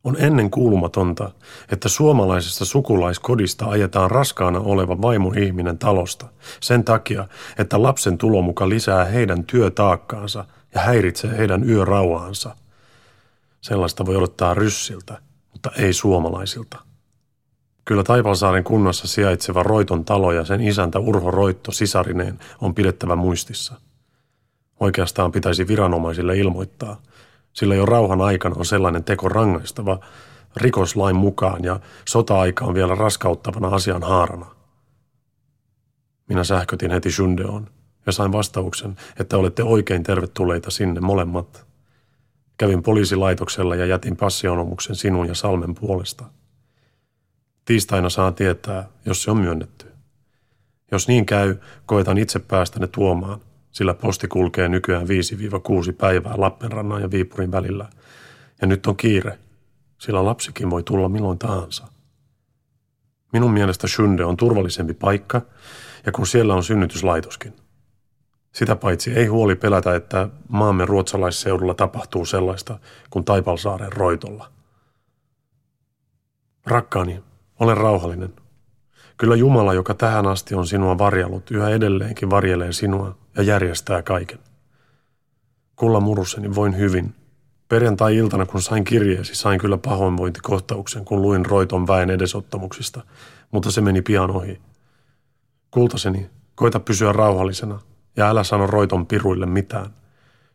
on 0.04 0.16
ennen 0.18 0.50
kuulumatonta, 0.50 1.30
että 1.72 1.88
suomalaisesta 1.88 2.64
sukulaiskodista 2.64 3.66
ajetaan 3.66 4.10
raskaana 4.10 4.60
oleva 4.60 5.02
vaimon 5.02 5.38
ihminen 5.38 5.78
talosta 5.78 6.26
sen 6.60 6.84
takia, 6.84 7.28
että 7.58 7.82
lapsen 7.82 8.18
tulomuka 8.18 8.68
lisää 8.68 9.04
heidän 9.04 9.44
työtaakkaansa 9.44 10.44
ja 10.74 10.80
häiritsee 10.80 11.38
heidän 11.38 11.68
yörauhaansa. 11.68 12.56
Sellaista 13.60 14.06
voi 14.06 14.16
odottaa 14.16 14.54
ryssiltä, 14.54 15.18
mutta 15.52 15.70
ei 15.76 15.92
suomalaisilta. 15.92 16.78
Kyllä 17.90 18.02
Taipalsaaren 18.04 18.64
kunnassa 18.64 19.08
sijaitseva 19.08 19.62
Roiton 19.62 20.04
talo 20.04 20.32
ja 20.32 20.44
sen 20.44 20.60
isäntä 20.60 20.98
Urho 20.98 21.30
Roitto 21.30 21.72
sisarineen 21.72 22.38
on 22.60 22.74
pidettävä 22.74 23.16
muistissa. 23.16 23.74
Oikeastaan 24.80 25.32
pitäisi 25.32 25.68
viranomaisille 25.68 26.38
ilmoittaa– 26.38 27.00
sillä 27.52 27.74
jo 27.74 27.86
rauhan 27.86 28.20
aikana 28.20 28.54
on 28.58 28.66
sellainen 28.66 29.04
teko 29.04 29.28
rangaistava 29.28 30.00
rikoslain 30.56 31.16
mukaan 31.16 31.64
ja 31.64 31.80
sota-aika 32.08 32.64
on 32.64 32.74
vielä 32.74 32.94
raskauttavana 32.94 33.68
asian 33.68 34.02
haarana. 34.02 34.46
Minä 36.28 36.44
sähkötin 36.44 36.90
heti 36.90 37.10
Shundeon 37.10 37.68
ja 38.06 38.12
sain 38.12 38.32
vastauksen, 38.32 38.96
että 39.20 39.36
olette 39.36 39.62
oikein 39.62 40.02
tervetulleita 40.02 40.70
sinne 40.70 41.00
molemmat. 41.00 41.66
Kävin 42.58 42.82
poliisilaitoksella 42.82 43.76
ja 43.76 43.86
jätin 43.86 44.16
passionomuksen 44.16 44.96
sinun 44.96 45.28
ja 45.28 45.34
Salmen 45.34 45.74
puolesta. 45.74 46.24
Tiistaina 47.64 48.08
saa 48.08 48.32
tietää, 48.32 48.88
jos 49.06 49.22
se 49.22 49.30
on 49.30 49.36
myönnetty. 49.36 49.86
Jos 50.92 51.08
niin 51.08 51.26
käy, 51.26 51.56
koetan 51.86 52.18
itse 52.18 52.38
päästä 52.38 52.80
ne 52.80 52.86
tuomaan, 52.86 53.40
sillä 53.72 53.94
posti 53.94 54.28
kulkee 54.28 54.68
nykyään 54.68 55.06
5-6 55.06 55.92
päivää 55.98 56.34
Lappenrannan 56.36 57.02
ja 57.02 57.10
Viipurin 57.10 57.52
välillä. 57.52 57.88
Ja 58.60 58.66
nyt 58.66 58.86
on 58.86 58.96
kiire, 58.96 59.38
sillä 59.98 60.24
lapsikin 60.24 60.70
voi 60.70 60.82
tulla 60.82 61.08
milloin 61.08 61.38
tahansa. 61.38 61.86
Minun 63.32 63.52
mielestä 63.52 63.88
Shunde 63.88 64.24
on 64.24 64.36
turvallisempi 64.36 64.94
paikka, 64.94 65.42
ja 66.06 66.12
kun 66.12 66.26
siellä 66.26 66.54
on 66.54 66.64
synnytyslaitoskin. 66.64 67.56
Sitä 68.52 68.76
paitsi 68.76 69.12
ei 69.12 69.26
huoli 69.26 69.56
pelätä, 69.56 69.94
että 69.94 70.28
maamme 70.48 70.84
ruotsalaisseudulla 70.84 71.74
tapahtuu 71.74 72.24
sellaista 72.24 72.78
kuin 73.10 73.24
Taipalsaaren 73.24 73.92
roitolla. 73.92 74.52
Rakkaani, 76.66 77.22
olen 77.60 77.76
rauhallinen. 77.76 78.34
Kyllä 79.16 79.36
Jumala, 79.36 79.74
joka 79.74 79.94
tähän 79.94 80.26
asti 80.26 80.54
on 80.54 80.66
sinua 80.66 80.98
varjellut, 80.98 81.50
yhä 81.50 81.68
edelleenkin 81.68 82.30
varjelee 82.30 82.72
sinua 82.72 83.18
ja 83.36 83.42
järjestää 83.42 84.02
kaiken. 84.02 84.38
Kulla 85.76 86.00
muruseni 86.00 86.54
voin 86.54 86.78
hyvin. 86.78 87.14
Perjantai-iltana, 87.68 88.46
kun 88.46 88.62
sain 88.62 88.84
kirjeesi, 88.84 89.34
sain 89.34 89.60
kyllä 89.60 89.78
pahoinvointikohtauksen, 89.78 91.04
kun 91.04 91.22
luin 91.22 91.46
Roiton 91.46 91.86
väen 91.86 92.10
edesottamuksista, 92.10 93.02
mutta 93.50 93.70
se 93.70 93.80
meni 93.80 94.02
pian 94.02 94.30
ohi. 94.30 94.60
Kultaseni, 95.70 96.30
koita 96.54 96.80
pysyä 96.80 97.12
rauhallisena 97.12 97.80
ja 98.16 98.28
älä 98.28 98.44
sano 98.44 98.66
Roiton 98.66 99.06
piruille 99.06 99.46
mitään, 99.46 99.94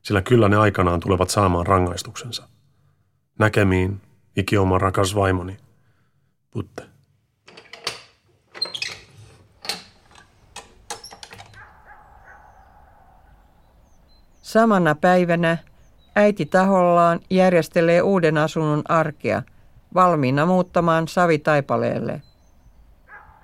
sillä 0.01 0.21
kyllä 0.21 0.49
ne 0.49 0.57
aikanaan 0.57 0.99
tulevat 0.99 1.29
saamaan 1.29 1.67
rangaistuksensa. 1.67 2.47
Näkemiin, 3.39 4.01
ikioma 4.35 4.77
rakas 4.77 5.15
vaimoni. 5.15 5.57
Putte. 6.51 6.94
Samana 14.55 14.95
päivänä 14.95 15.57
äiti 16.15 16.45
tahollaan 16.45 17.19
järjestelee 17.29 18.01
uuden 18.01 18.37
asunnon 18.37 18.81
arkea, 18.89 19.43
valmiina 19.93 20.45
muuttamaan 20.45 21.07
Savitaipaleelle. 21.07 22.21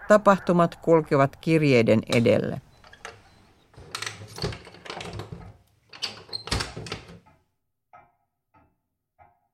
Tapahtumat 0.07 0.75
kulkevat 0.75 1.35
kirjeiden 1.35 1.99
edelle. 2.15 2.61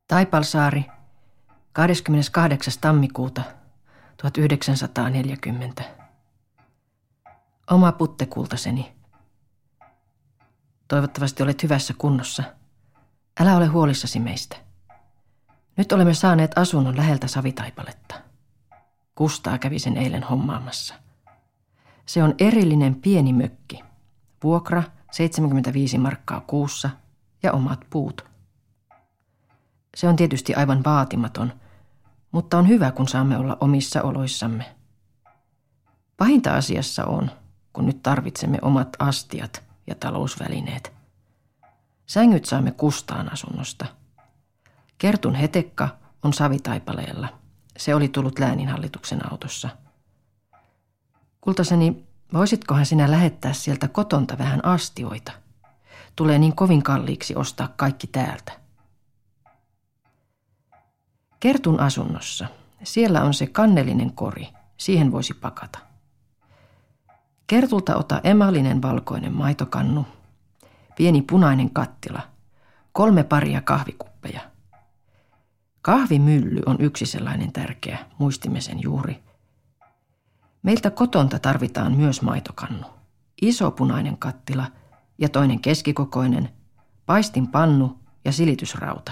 Taipalsaari, 0.07 0.85
28. 1.73 2.73
tammikuuta 2.81 3.41
1940. 4.17 5.83
Oma 7.71 7.91
puttekultaseni. 7.91 8.96
Toivottavasti 10.87 11.43
olet 11.43 11.63
hyvässä 11.63 11.93
kunnossa. 11.97 12.43
Älä 13.39 13.57
ole 13.57 13.65
huolissasi 13.65 14.19
meistä. 14.19 14.57
Nyt 15.77 15.91
olemme 15.91 16.13
saaneet 16.13 16.57
asunnon 16.57 16.97
läheltä 16.97 17.27
Savitaipaletta. 17.27 18.15
Kustaa 19.15 19.57
kävi 19.57 19.79
sen 19.79 19.97
eilen 19.97 20.23
hommaamassa. 20.23 20.95
Se 22.05 22.23
on 22.23 22.35
erillinen 22.39 22.95
pieni 22.95 23.33
mökki. 23.33 23.83
Vuokra 24.43 24.83
75 25.11 25.97
markkaa 25.97 26.41
kuussa 26.41 26.89
ja 27.43 27.51
omat 27.51 27.79
puut. 27.89 28.25
Se 29.95 30.07
on 30.07 30.15
tietysti 30.15 30.55
aivan 30.55 30.83
vaatimaton, 30.83 31.53
mutta 32.31 32.57
on 32.57 32.67
hyvä, 32.67 32.91
kun 32.91 33.07
saamme 33.07 33.37
olla 33.37 33.57
omissa 33.59 34.01
oloissamme. 34.01 34.75
Pahinta 36.17 36.55
asiassa 36.55 37.05
on, 37.05 37.31
kun 37.73 37.85
nyt 37.85 38.03
tarvitsemme 38.03 38.57
omat 38.61 38.89
astiat– 38.99 39.63
ja 39.87 39.95
talousvälineet. 39.95 40.93
Sängyt 42.05 42.45
saamme 42.45 42.71
Kustaan 42.71 43.33
asunnosta. 43.33 43.85
Kertun 44.97 45.35
hetekka 45.35 45.89
on 46.23 46.33
savitaipaleella. 46.33 47.27
Se 47.77 47.95
oli 47.95 48.07
tullut 48.07 48.39
lääninhallituksen 48.39 49.31
autossa. 49.31 49.69
Kultaseni, 51.41 52.05
voisitkohan 52.33 52.85
sinä 52.85 53.11
lähettää 53.11 53.53
sieltä 53.53 53.87
kotonta 53.87 54.37
vähän 54.37 54.65
astioita? 54.65 55.31
Tulee 56.15 56.39
niin 56.39 56.55
kovin 56.55 56.83
kalliiksi 56.83 57.35
ostaa 57.35 57.73
kaikki 57.75 58.07
täältä. 58.07 58.51
Kertun 61.39 61.79
asunnossa. 61.79 62.47
Siellä 62.83 63.23
on 63.23 63.33
se 63.33 63.47
kannellinen 63.47 64.13
kori. 64.13 64.47
Siihen 64.77 65.11
voisi 65.11 65.33
pakata. 65.33 65.86
Kertulta 67.47 67.95
ota 67.95 68.21
emallinen 68.23 68.81
valkoinen 68.81 69.33
maitokannu, 69.33 70.05
pieni 70.95 71.21
punainen 71.21 71.69
kattila, 71.69 72.21
kolme 72.91 73.23
paria 73.23 73.61
kahvikuppeja. 73.61 74.41
Kahvimylly 75.81 76.61
on 76.65 76.77
yksi 76.79 77.05
sellainen 77.05 77.53
tärkeä, 77.53 77.97
muistimme 78.17 78.61
sen 78.61 78.81
juuri. 78.83 79.23
Meiltä 80.63 80.89
kotonta 80.89 81.39
tarvitaan 81.39 81.95
myös 81.95 82.21
maitokannu, 82.21 82.85
iso 83.41 83.71
punainen 83.71 84.17
kattila 84.17 84.65
ja 85.17 85.29
toinen 85.29 85.59
keskikokoinen, 85.59 86.49
paistinpannu 87.05 87.99
ja 88.25 88.31
silitysrauta. 88.31 89.11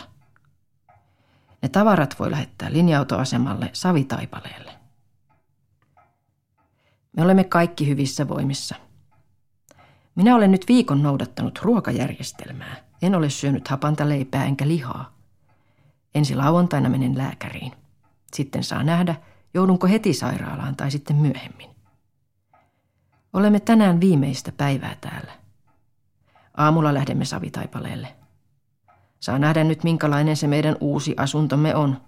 Ne 1.61 1.69
tavarat 1.69 2.15
voi 2.19 2.31
lähettää 2.31 2.73
linja-autoasemalle 2.73 3.69
Savitaipaleelle. 3.73 4.84
Me 7.17 7.23
olemme 7.23 7.43
kaikki 7.43 7.87
hyvissä 7.87 8.27
voimissa. 8.27 8.75
Minä 10.15 10.35
olen 10.35 10.51
nyt 10.51 10.65
viikon 10.67 11.03
noudattanut 11.03 11.59
ruokajärjestelmää. 11.63 12.75
En 13.01 13.15
ole 13.15 13.29
syönyt 13.29 13.67
hapanta 13.67 14.09
leipää 14.09 14.45
enkä 14.45 14.67
lihaa. 14.67 15.15
Ensi 16.15 16.35
lauantaina 16.35 16.89
menen 16.89 17.17
lääkäriin. 17.17 17.71
Sitten 18.33 18.63
saa 18.63 18.83
nähdä, 18.83 19.15
joudunko 19.53 19.87
heti 19.87 20.13
sairaalaan 20.13 20.75
tai 20.75 20.91
sitten 20.91 21.15
myöhemmin. 21.15 21.69
Olemme 23.33 23.59
tänään 23.59 24.01
viimeistä 24.01 24.51
päivää 24.51 24.97
täällä. 25.01 25.31
Aamulla 26.57 26.93
lähdemme 26.93 27.25
Savitaipaleelle. 27.25 28.15
Saa 29.19 29.39
nähdä 29.39 29.63
nyt, 29.63 29.83
minkälainen 29.83 30.37
se 30.37 30.47
meidän 30.47 30.75
uusi 30.79 31.13
asuntomme 31.17 31.75
on. 31.75 32.01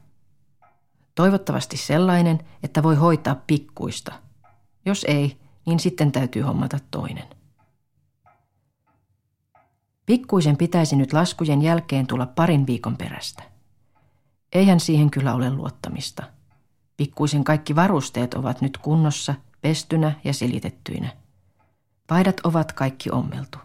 Toivottavasti 1.15 1.77
sellainen, 1.77 2.39
että 2.63 2.83
voi 2.83 2.95
hoitaa 2.95 3.35
pikkuista. 3.47 4.13
Jos 4.85 5.05
ei, 5.09 5.37
niin 5.65 5.79
sitten 5.79 6.11
täytyy 6.11 6.41
hommata 6.41 6.79
toinen. 6.91 7.27
Pikkuisen 10.05 10.57
pitäisi 10.57 10.95
nyt 10.95 11.13
laskujen 11.13 11.61
jälkeen 11.61 12.07
tulla 12.07 12.25
parin 12.25 12.67
viikon 12.67 12.97
perästä. 12.97 13.43
Eihän 14.53 14.79
siihen 14.79 15.11
kyllä 15.11 15.33
ole 15.33 15.49
luottamista. 15.49 16.23
Pikkuisen 16.97 17.43
kaikki 17.43 17.75
varusteet 17.75 18.33
ovat 18.33 18.61
nyt 18.61 18.77
kunnossa, 18.77 19.35
pestynä 19.61 20.11
ja 20.23 20.33
silitettyinä. 20.33 21.09
Paidat 22.07 22.39
ovat 22.43 22.71
kaikki 22.71 23.11
ommeltu. 23.11 23.57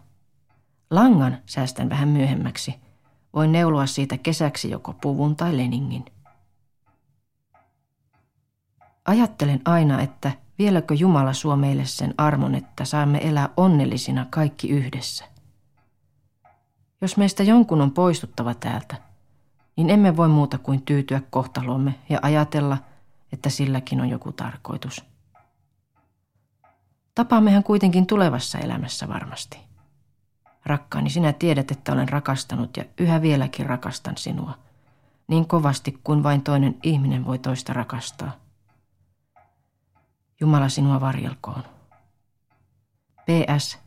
Langan 0.90 1.38
säästän 1.46 1.88
vähän 1.88 2.08
myöhemmäksi. 2.08 2.74
Voin 3.34 3.52
neuloa 3.52 3.86
siitä 3.86 4.18
kesäksi 4.18 4.70
joko 4.70 4.92
puvun 4.92 5.36
tai 5.36 5.56
leningin. 5.56 6.04
Ajattelen 9.04 9.60
aina, 9.64 10.00
että 10.00 10.32
vieläkö 10.62 10.94
Jumala 10.94 11.32
suo 11.32 11.56
meille 11.56 11.84
sen 11.84 12.14
armon, 12.18 12.54
että 12.54 12.84
saamme 12.84 13.18
elää 13.28 13.48
onnellisina 13.56 14.26
kaikki 14.30 14.68
yhdessä. 14.68 15.24
Jos 17.00 17.16
meistä 17.16 17.42
jonkun 17.42 17.80
on 17.80 17.90
poistuttava 17.90 18.54
täältä, 18.54 18.96
niin 19.76 19.90
emme 19.90 20.16
voi 20.16 20.28
muuta 20.28 20.58
kuin 20.58 20.82
tyytyä 20.82 21.22
kohtalomme 21.30 21.94
ja 22.08 22.18
ajatella, 22.22 22.78
että 23.32 23.50
silläkin 23.50 24.00
on 24.00 24.08
joku 24.08 24.32
tarkoitus. 24.32 25.04
Tapaammehan 27.14 27.62
kuitenkin 27.62 28.06
tulevassa 28.06 28.58
elämässä 28.58 29.08
varmasti. 29.08 29.58
Rakkaani, 30.66 31.10
sinä 31.10 31.32
tiedät, 31.32 31.70
että 31.70 31.92
olen 31.92 32.08
rakastanut 32.08 32.76
ja 32.76 32.84
yhä 32.98 33.22
vieläkin 33.22 33.66
rakastan 33.66 34.16
sinua. 34.16 34.58
Niin 35.28 35.46
kovasti 35.46 35.98
kuin 36.04 36.22
vain 36.22 36.42
toinen 36.42 36.76
ihminen 36.82 37.26
voi 37.26 37.38
toista 37.38 37.72
rakastaa. 37.72 38.32
Jumala 40.42 40.68
sinua 40.68 41.00
varjelkoon. 41.00 41.62
PS. 43.24 43.78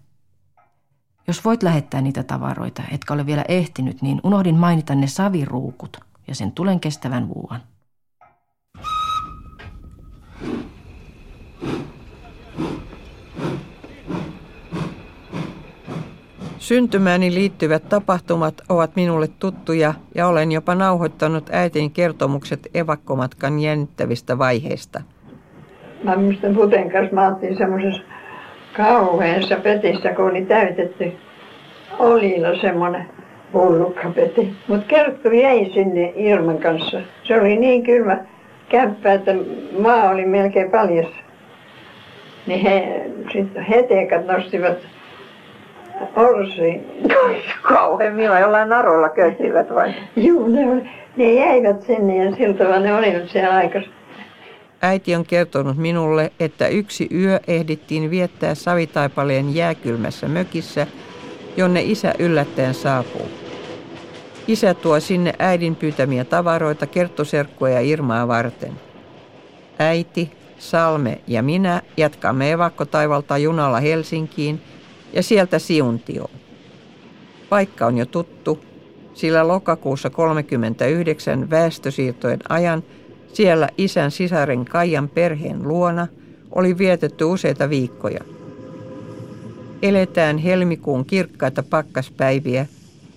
Jos 1.28 1.46
voit 1.46 1.64
lähettää 1.64 2.02
niitä 2.02 2.24
tavaroita, 2.24 2.84
etkä 2.92 3.14
ole 3.14 3.26
vielä 3.26 3.46
ehtinyt, 3.48 4.02
niin 4.02 4.22
unohdin 4.24 4.56
mainita 4.56 4.96
ne 4.96 5.08
saviruukut 5.08 5.98
ja 6.28 6.36
sen 6.36 6.52
tulen 6.52 6.80
kestävän 6.80 7.30
vuoan. 7.30 7.62
Syntymääni 16.60 17.34
liittyvät 17.34 17.90
tapahtumat 17.90 18.62
ovat 18.70 18.96
minulle 18.96 19.28
tuttuja 19.28 19.94
ja 20.16 20.28
olen 20.28 20.52
jopa 20.52 20.76
nauhoittanut 20.76 21.50
äitini 21.52 21.90
kertomukset 21.90 22.68
evakkomatkan 22.74 23.60
jännittävistä 23.60 24.38
vaiheista. 24.38 25.02
Mä 26.06 26.16
muistan 26.16 26.56
Puten 26.56 26.92
kanssa, 26.92 27.16
mä 27.16 27.28
oltiin 27.28 27.58
semmoisessa 27.58 28.02
kauheassa 28.78 29.56
petissä, 29.56 30.14
kun 30.14 30.30
oli 30.30 30.46
täytetty 30.46 31.12
olilla 32.00 32.56
semmoinen 32.62 33.06
peti. 34.16 34.54
Mutta 34.68 34.86
Kerttu 34.88 35.32
jäi 35.32 35.72
sinne 35.74 36.14
ilman 36.16 36.58
kanssa. 36.58 37.02
Se 37.24 37.42
oli 37.42 37.56
niin 37.56 37.84
kylmä 37.84 38.18
kämppä, 38.70 39.14
että 39.14 39.32
maa 39.80 40.10
oli 40.10 40.26
melkein 40.26 40.72
paljas. 40.72 41.12
Niin 42.48 42.60
he, 42.60 43.02
sitten 43.34 43.64
hetekat 43.64 44.26
nostivat 44.26 44.78
Orsi. 46.16 46.82
Kauhean 47.62 48.14
minua 48.14 48.40
jollain 48.40 48.70
narolla 48.70 49.10
köyttivät 49.10 49.76
vai? 49.76 49.94
Juu, 50.16 50.48
ne, 50.48 50.72
oli, 50.72 50.90
ne 51.18 51.34
jäivät 51.34 51.82
sinne 51.82 52.26
ja 52.26 52.36
siltä 52.36 52.64
tavalla 52.64 52.80
ne 52.80 52.96
olivat 52.96 53.30
siellä 53.30 53.56
aikaisemmin. 53.56 54.05
Äiti 54.86 55.16
on 55.16 55.26
kertonut 55.26 55.78
minulle, 55.78 56.32
että 56.40 56.68
yksi 56.68 57.08
yö 57.14 57.40
ehdittiin 57.48 58.12
viettää 58.12 58.56
Savitaipaleen 58.56 59.56
jääkylmässä 59.56 60.28
mökissä, 60.28 60.88
jonne 61.58 61.82
isä 61.82 62.14
yllättäen 62.20 62.74
saapuu. 62.74 63.30
Isä 64.48 64.74
tuo 64.74 65.00
sinne 65.00 65.34
äidin 65.40 65.76
pyytämiä 65.76 66.26
tavaroita 66.26 66.88
Kerttoserkkua 66.88 67.70
ja 67.70 67.82
Irmaa 67.82 68.28
varten. 68.28 68.74
Äiti, 69.80 70.32
Salme 70.58 71.22
ja 71.28 71.44
minä 71.44 71.82
jatkamme 71.98 72.52
evakkotaivalta 72.52 73.38
junalla 73.38 73.80
Helsinkiin 73.80 74.62
ja 75.14 75.24
sieltä 75.24 75.60
Siuntioon. 75.60 76.32
Paikka 77.50 77.86
on 77.86 77.98
jo 77.98 78.06
tuttu, 78.06 78.60
sillä 79.14 79.48
lokakuussa 79.48 80.10
39 80.10 81.50
väestösiirtojen 81.50 82.40
ajan– 82.50 82.84
siellä 83.36 83.70
isän 83.78 84.12
sisaren 84.12 84.66
Kaijan 84.66 85.10
perheen 85.10 85.68
luona 85.68 86.08
oli 86.52 86.78
vietetty 86.78 87.24
useita 87.24 87.70
viikkoja. 87.70 88.20
Eletään 89.82 90.38
helmikuun 90.38 91.06
kirkkaita 91.06 91.64
pakkaspäiviä. 91.64 92.66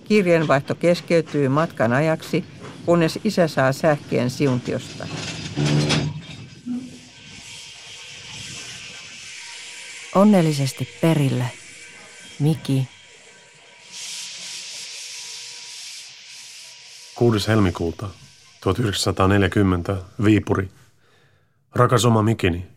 Kirjeenvaihto 0.03 0.75
keskeytyy 0.75 1.47
matkan 1.47 1.93
ajaksi, 1.93 2.45
kunnes 2.85 3.19
isä 3.23 3.47
saa 3.47 3.73
sähkeen 3.73 4.29
siuntiosta. 4.29 5.07
Onnellisesti 10.15 10.87
perille. 11.01 11.45
Miki. 12.39 12.87
6. 17.15 17.47
helmikuuta 17.47 18.09
1940, 18.61 19.95
Viipuri. 20.23 20.69
Rakas 21.75 22.05
oma 22.05 22.21
Mikini, 22.21 22.67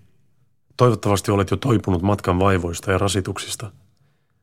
toivottavasti 0.76 1.30
olet 1.30 1.50
jo 1.50 1.56
toipunut 1.56 2.02
matkan 2.02 2.38
vaivoista 2.38 2.92
ja 2.92 2.98
rasituksista. 2.98 3.70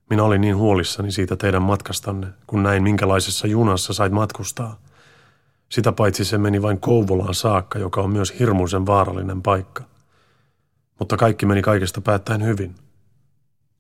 Minä 0.10 0.23
olin 0.23 0.41
niin 0.41 0.58
huolissani 0.58 1.12
siitä 1.12 1.36
teidän 1.36 1.62
matkastanne, 1.62 2.28
kun 2.47 2.63
näin 2.63 2.84
minkälaisessa 2.84 3.47
junassa 3.47 3.93
sait 3.93 4.12
matkustaa. 4.12 4.80
Sitä 5.69 5.91
paitsi 5.91 6.25
se 6.25 6.38
meni 6.38 6.62
vain 6.62 6.80
Kouvolaan 6.80 7.34
saakka, 7.34 7.80
joka 7.80 8.02
on 8.02 8.10
myös 8.10 8.39
hirmuisen 8.39 8.86
vaarallinen 8.86 9.41
paikka. 9.41 9.84
Mutta 10.99 11.17
kaikki 11.17 11.45
meni 11.45 11.62
kaikesta 11.62 12.02
päättäen 12.02 12.45
hyvin. 12.45 12.75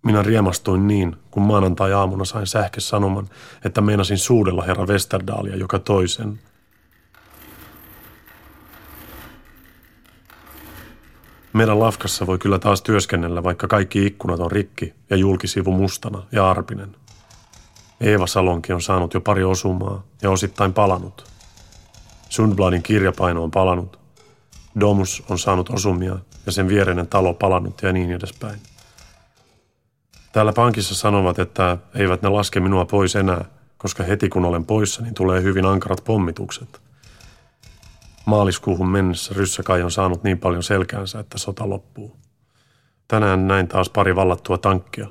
Minä 0.05 0.23
riemastuin 0.23 0.87
niin, 0.87 1.15
kun 1.31 1.43
maanantai-aamuna 1.43 2.25
sain 2.25 2.47
sähkösanoman, 2.47 3.29
että 3.65 3.81
meinasin 3.81 4.17
suudella 4.17 4.63
herra 4.63 4.85
Westerdalia 4.85 5.55
joka 5.55 5.79
toisen– 5.79 6.39
Meidän 11.53 11.79
lafkassa 11.79 12.27
voi 12.27 12.37
kyllä 12.37 12.59
taas 12.59 12.81
työskennellä, 12.81 13.43
vaikka 13.43 13.67
kaikki 13.67 14.05
ikkunat 14.05 14.39
on 14.39 14.51
rikki 14.51 14.93
ja 15.09 15.15
julkisivu 15.15 15.71
mustana 15.71 16.23
ja 16.31 16.49
arpinen. 16.49 16.95
Eeva 18.01 18.27
Salonki 18.27 18.73
on 18.73 18.81
saanut 18.81 19.13
jo 19.13 19.21
pari 19.21 19.43
osumaa 19.43 20.03
ja 20.21 20.31
osittain 20.31 20.73
palanut. 20.73 21.23
Sundbladin 22.29 22.83
kirjapaino 22.83 23.43
on 23.43 23.51
palanut. 23.51 23.99
Domus 24.79 25.23
on 25.29 25.39
saanut 25.39 25.69
osumia 25.69 26.19
ja 26.45 26.51
sen 26.51 26.67
viereinen 26.67 27.07
talo 27.07 27.33
palanut 27.33 27.81
ja 27.81 27.93
niin 27.93 28.11
edespäin. 28.11 28.59
Täällä 30.31 30.53
pankissa 30.53 30.95
sanovat, 30.95 31.39
että 31.39 31.77
eivät 31.95 32.21
ne 32.21 32.29
laske 32.29 32.59
minua 32.59 32.85
pois 32.85 33.15
enää, 33.15 33.45
koska 33.77 34.03
heti 34.03 34.29
kun 34.29 34.45
olen 34.45 34.65
poissa, 34.65 35.01
niin 35.01 35.13
tulee 35.13 35.41
hyvin 35.41 35.65
ankarat 35.65 36.03
pommitukset– 36.03 36.81
Maaliskuuhun 38.29 38.89
mennessä 38.89 39.33
Ryssäkai 39.37 39.81
on 39.81 39.91
saanut 39.91 40.23
niin 40.23 40.37
paljon 40.39 40.63
selkäänsä, 40.63 41.19
että 41.19 41.37
sota 41.37 41.69
loppuu. 41.69 42.15
Tänään 43.07 43.47
näin 43.47 43.67
taas 43.67 43.89
pari 43.89 44.15
vallattua 44.15 44.57
tankkia. 44.57 45.07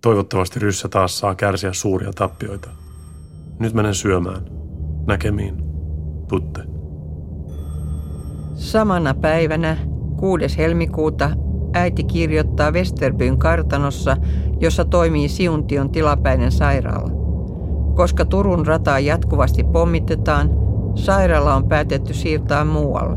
Toivottavasti 0.00 0.60
Ryssä 0.60 0.88
taas 0.88 1.18
saa 1.18 1.34
kärsiä 1.34 1.72
suuria 1.72 2.12
tappioita. 2.12 2.70
Nyt 3.58 3.74
menen 3.74 3.94
syömään. 3.94 4.42
Näkemiin. 5.06 5.54
Putte. 6.28 6.60
Samana 8.54 9.14
päivänä 9.14 9.76
6. 10.16 10.58
helmikuuta 10.58 11.30
äiti 11.74 12.04
kirjoittaa 12.04 12.70
Westerbyn 12.72 13.38
kartanossa, 13.38 14.16
jossa 14.60 14.84
toimii 14.84 15.28
Siuntion 15.28 15.90
tilapäinen 15.90 16.52
sairaala. 16.52 17.10
Koska 17.94 18.24
Turun 18.24 18.66
rataa 18.66 18.98
jatkuvasti 18.98 19.64
pommitetaan, 19.64 20.63
sairaala 20.94 21.54
on 21.54 21.68
päätetty 21.68 22.14
siirtää 22.14 22.64
muualle. 22.64 23.16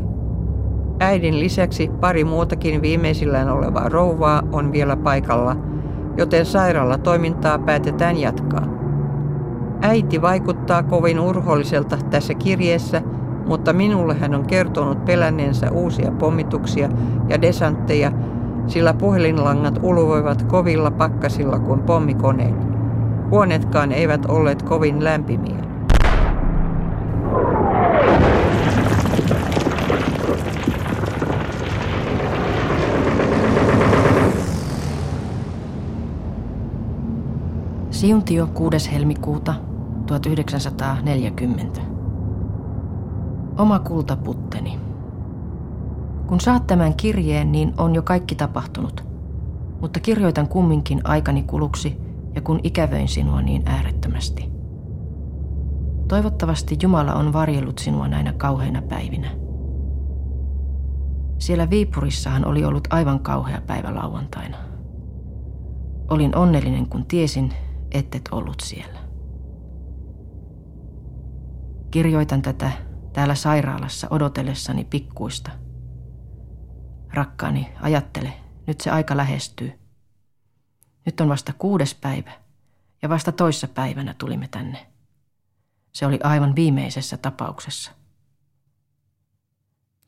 Äidin 1.00 1.40
lisäksi 1.40 1.90
pari 2.00 2.24
muutakin 2.24 2.82
viimeisillään 2.82 3.48
olevaa 3.48 3.88
rouvaa 3.88 4.42
on 4.52 4.72
vielä 4.72 4.96
paikalla, 4.96 5.56
joten 6.16 6.46
sairaalatoimintaa 6.46 7.58
päätetään 7.58 8.16
jatkaa. 8.16 8.66
Äiti 9.82 10.22
vaikuttaa 10.22 10.82
kovin 10.82 11.20
urholliselta 11.20 11.98
tässä 12.10 12.34
kirjeessä, 12.34 13.02
mutta 13.46 13.72
minulle 13.72 14.14
hän 14.14 14.34
on 14.34 14.46
kertonut 14.46 15.04
pelänneensä 15.04 15.70
uusia 15.70 16.10
pommituksia 16.10 16.88
ja 17.28 17.42
desantteja, 17.42 18.12
sillä 18.66 18.94
puhelinlangat 18.94 19.78
uluvoivat 19.82 20.42
kovilla 20.42 20.90
pakkasilla 20.90 21.58
kuin 21.58 21.80
pommikoneet. 21.80 22.54
Huoneetkaan 23.30 23.92
eivät 23.92 24.26
olleet 24.26 24.62
kovin 24.62 25.04
lämpimiä. 25.04 25.67
Siuntio 37.98 38.46
6. 38.46 38.92
helmikuuta 38.92 39.54
1940. 40.06 41.80
Oma 43.58 43.78
kultaputteni. 43.78 44.80
Kun 46.26 46.40
saat 46.40 46.66
tämän 46.66 46.94
kirjeen, 46.94 47.52
niin 47.52 47.74
on 47.78 47.94
jo 47.94 48.02
kaikki 48.02 48.34
tapahtunut. 48.34 49.04
Mutta 49.80 50.00
kirjoitan 50.00 50.48
kumminkin 50.48 51.00
aikani 51.04 51.42
kuluksi 51.42 52.00
ja 52.34 52.40
kun 52.40 52.60
ikävöin 52.62 53.08
sinua 53.08 53.42
niin 53.42 53.62
äärettömästi. 53.66 54.50
Toivottavasti 56.08 56.76
Jumala 56.82 57.14
on 57.14 57.32
varjellut 57.32 57.78
sinua 57.78 58.08
näinä 58.08 58.32
kauheina 58.32 58.82
päivinä. 58.82 59.30
Siellä 61.38 61.70
Viipurissahan 61.70 62.44
oli 62.44 62.64
ollut 62.64 62.88
aivan 62.90 63.20
kauhea 63.20 63.60
päivä 63.66 63.94
lauantaina. 63.94 64.56
Olin 66.10 66.36
onnellinen, 66.36 66.88
kun 66.88 67.04
tiesin, 67.06 67.52
ettet 67.90 68.28
ollut 68.32 68.60
siellä. 68.60 69.00
Kirjoitan 71.90 72.42
tätä 72.42 72.72
täällä 73.12 73.34
sairaalassa 73.34 74.06
odotellessani 74.10 74.84
pikkuista. 74.84 75.50
Rakkaani, 77.14 77.72
ajattele, 77.80 78.32
nyt 78.66 78.80
se 78.80 78.90
aika 78.90 79.16
lähestyy. 79.16 79.72
Nyt 81.06 81.20
on 81.20 81.28
vasta 81.28 81.52
kuudes 81.58 81.94
päivä 81.94 82.32
ja 83.02 83.08
vasta 83.08 83.32
toissa 83.32 83.68
päivänä 83.68 84.14
tulimme 84.14 84.48
tänne. 84.48 84.86
Se 85.92 86.06
oli 86.06 86.18
aivan 86.22 86.56
viimeisessä 86.56 87.16
tapauksessa. 87.16 87.92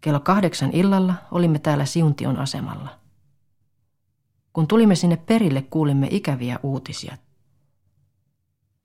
Kello 0.01 0.21
kahdeksan 0.21 0.71
illalla 0.73 1.15
olimme 1.31 1.59
täällä 1.59 1.85
Siuntion 1.85 2.39
asemalla. 2.39 2.99
Kun 4.53 4.67
tulimme 4.67 4.95
sinne 4.95 5.17
perille, 5.17 5.63
kuulimme 5.63 6.09
ikäviä 6.11 6.59
uutisia. 6.63 7.17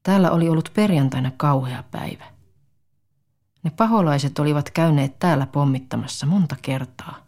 Täällä 0.06 0.32
oli 0.32 0.50
ollut 0.50 0.72
perjantaina 0.74 1.32
kauhea 1.38 1.84
päivä. 1.92 2.26
Ne 3.64 3.72
paholaiset 3.72 4.40
olivat 4.40 4.70
käyneet 4.70 5.20
täällä 5.20 5.46
pommittamassa 5.46 6.26
monta 6.26 6.56
kertaa. 6.62 7.26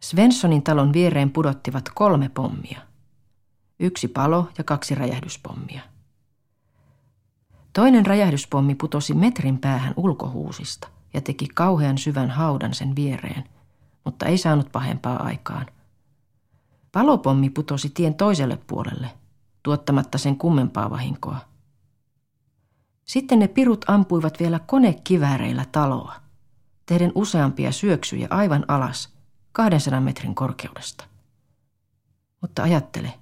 Svenssonin 0.00 0.62
talon 0.62 0.92
viereen 0.92 1.30
pudottivat 1.30 1.88
kolme 1.94 2.28
pommia. 2.28 2.80
Yksi 3.80 4.08
palo 4.08 4.48
ja 4.58 4.64
kaksi 4.64 4.94
räjähdyspommia. 4.94 5.80
Toinen 7.72 8.06
räjähdyspommi 8.06 8.74
putosi 8.74 9.14
metrin 9.14 9.58
päähän 9.58 9.94
ulkohuusista 9.96 10.88
ja 11.14 11.20
teki 11.20 11.48
kauhean 11.54 11.98
syvän 11.98 12.30
haudan 12.30 12.74
sen 12.74 12.96
viereen, 12.96 13.44
mutta 14.04 14.26
ei 14.26 14.38
saanut 14.38 14.72
pahempaa 14.72 15.22
aikaan. 15.22 15.66
Palopommi 16.92 17.50
putosi 17.50 17.90
tien 17.90 18.14
toiselle 18.14 18.58
puolelle, 18.66 19.10
tuottamatta 19.64 20.18
sen 20.18 20.36
kummempaa 20.38 20.90
vahinkoa– 20.90 21.38
sitten 23.04 23.38
ne 23.38 23.48
pirut 23.48 23.84
ampuivat 23.88 24.40
vielä 24.40 24.58
konekivääreillä 24.58 25.64
taloa, 25.72 26.14
tehden 26.86 27.12
useampia 27.14 27.72
syöksyjä 27.72 28.26
aivan 28.30 28.64
alas, 28.68 29.14
200 29.52 30.00
metrin 30.00 30.34
korkeudesta. 30.34 31.04
Mutta 32.40 32.62
ajattele, 32.62 33.14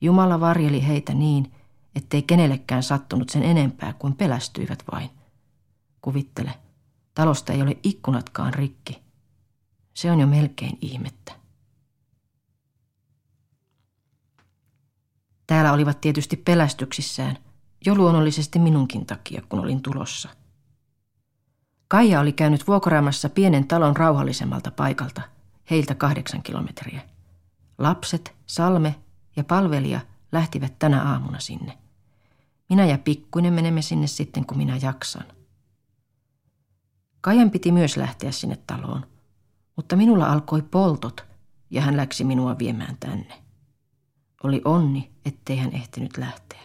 Jumala 0.00 0.40
varjeli 0.40 0.86
heitä 0.86 1.14
niin, 1.14 1.52
ettei 1.94 2.22
kenellekään 2.22 2.82
sattunut 2.82 3.28
sen 3.28 3.42
enempää 3.42 3.92
kuin 3.92 4.14
pelästyivät 4.14 4.84
vain. 4.92 5.10
Kuvittele, 6.02 6.54
talosta 7.14 7.52
ei 7.52 7.62
ole 7.62 7.76
ikkunatkaan 7.82 8.54
rikki. 8.54 9.02
Se 9.94 10.10
on 10.10 10.20
jo 10.20 10.26
melkein 10.26 10.78
ihmettä. 10.80 11.32
Täällä 15.50 15.72
olivat 15.72 16.00
tietysti 16.00 16.36
pelästyksissään– 16.36 17.38
jo 17.86 17.94
luonnollisesti 17.94 18.58
minunkin 18.58 19.06
takia, 19.06 19.42
kun 19.48 19.60
olin 19.60 19.82
tulossa. 19.82 20.28
Kaija 21.88 22.20
oli 22.20 22.32
käynyt 22.32 22.66
vuokraamassa 22.66 23.28
pienen 23.28 23.68
talon 23.68 23.96
rauhallisemmalta 23.96 24.70
paikalta, 24.70 25.22
heiltä 25.70 25.94
kahdeksan 25.94 26.42
kilometriä. 26.42 27.02
Lapset, 27.78 28.34
Salme 28.46 28.94
ja 29.36 29.44
palvelija 29.44 30.00
lähtivät 30.32 30.78
tänä 30.78 31.02
aamuna 31.02 31.40
sinne. 31.40 31.78
Minä 32.68 32.86
ja 32.86 32.98
pikkuinen 32.98 33.52
menemme 33.52 33.82
sinne 33.82 34.06
sitten, 34.06 34.46
kun 34.46 34.56
minä 34.56 34.78
jaksan. 34.82 35.24
Kajan 37.20 37.50
piti 37.50 37.72
myös 37.72 37.96
lähteä 37.96 38.32
sinne 38.32 38.58
taloon, 38.66 39.06
mutta 39.76 39.96
minulla 39.96 40.26
alkoi 40.26 40.62
poltot 40.62 41.24
ja 41.70 41.82
hän 41.82 41.96
läksi 41.96 42.24
minua 42.24 42.58
viemään 42.58 42.96
tänne. 43.00 43.49
Oli 44.44 44.60
onni, 44.64 45.10
ettei 45.24 45.56
hän 45.56 45.72
ehtinyt 45.72 46.16
lähteä. 46.18 46.60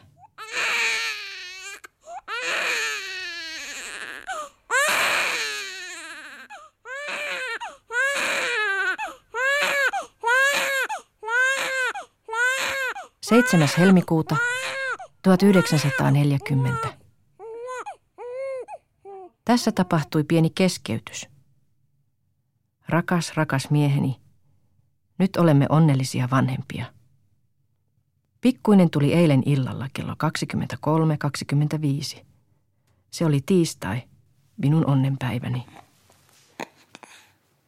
7. 13.26 13.70
helmikuuta 13.78 14.36
1940. 15.22 16.98
Tässä 19.46 19.72
tapahtui 19.72 20.24
pieni 20.24 20.50
keskeytys. 20.50 21.28
Rakas, 22.90 23.34
rakas 23.36 23.70
mieheni, 23.70 24.20
nyt 25.18 25.38
olemme 25.38 25.66
onnellisia 25.70 26.28
vanhempia. 26.32 26.95
Pikkuinen 28.46 28.90
tuli 28.90 29.14
eilen 29.14 29.44
illalla 29.46 29.88
kello 29.94 30.14
23.25. 32.16 32.24
Se 33.12 33.26
oli 33.26 33.42
tiistai, 33.46 34.02
minun 34.58 34.86
onnenpäiväni. 34.86 35.66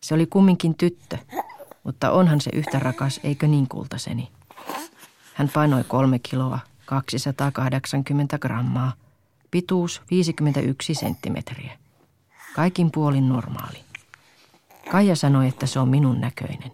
Se 0.02 0.13
oli 0.13 0.26
kumminkin 0.26 0.76
tyttö, 0.76 1.18
mutta 1.84 2.12
onhan 2.12 2.42
se 2.42 2.52
yhtä 2.54 2.80
rakas, 2.80 3.20
eikö 3.24 3.48
niin 3.48 3.68
kultaseni? 3.68 4.32
Hän 5.34 5.50
painoi 5.54 5.84
kolme 5.84 6.20
kiloa, 6.20 6.60
280 6.86 8.40
grammaa, 8.40 8.94
pituus 9.52 10.02
51 10.12 10.96
senttimetriä. 10.96 11.78
Kaikin 12.56 12.92
puolin 12.92 13.30
normaali. 13.30 13.80
Kaija 14.92 15.16
sanoi, 15.16 15.48
että 15.48 15.66
se 15.66 15.80
on 15.80 15.90
minun 15.90 16.22
näköinen. 16.22 16.72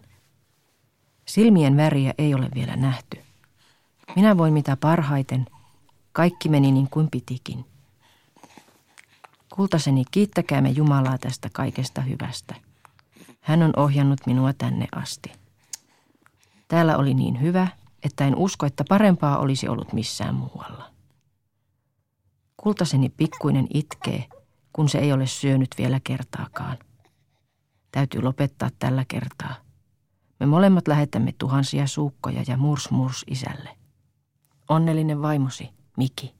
Silmien 1.26 1.76
väriä 1.76 2.14
ei 2.18 2.34
ole 2.34 2.48
vielä 2.54 2.76
nähty. 2.76 3.24
Minä 4.16 4.38
voin 4.38 4.52
mitä 4.52 4.76
parhaiten. 4.76 5.46
Kaikki 6.12 6.48
meni 6.48 6.72
niin 6.72 6.90
kuin 6.90 7.08
pitikin. 7.10 7.64
Kultaseni, 9.54 10.04
kiittäkäämme 10.10 10.70
Jumalaa 10.70 11.18
tästä 11.18 11.48
kaikesta 11.52 12.00
hyvästä. 12.00 12.54
Hän 13.40 13.62
on 13.62 13.72
ohjannut 13.76 14.20
minua 14.26 14.52
tänne 14.52 14.88
asti. 14.94 15.32
Täällä 16.68 16.96
oli 16.96 17.14
niin 17.14 17.40
hyvä, 17.40 17.68
että 18.02 18.26
en 18.26 18.36
usko, 18.36 18.66
että 18.66 18.84
parempaa 18.88 19.38
olisi 19.38 19.68
ollut 19.68 19.92
missään 19.92 20.34
muualla. 20.34 20.90
Kultaseni 22.56 23.08
pikkuinen 23.08 23.66
itkee, 23.74 24.24
kun 24.72 24.88
se 24.88 24.98
ei 24.98 25.12
ole 25.12 25.26
syönyt 25.26 25.74
vielä 25.78 26.00
kertaakaan. 26.04 26.78
Täytyy 27.92 28.22
lopettaa 28.22 28.70
tällä 28.78 29.04
kertaa. 29.08 29.54
Me 30.40 30.46
molemmat 30.46 30.88
lähetämme 30.88 31.34
tuhansia 31.38 31.86
suukkoja 31.86 32.44
ja 32.46 32.56
murs 32.56 32.90
murs 32.90 33.24
isälle. 33.26 33.83
Onnellinen 34.68 35.22
vaimosi, 35.22 35.68
Miki. 35.96 36.34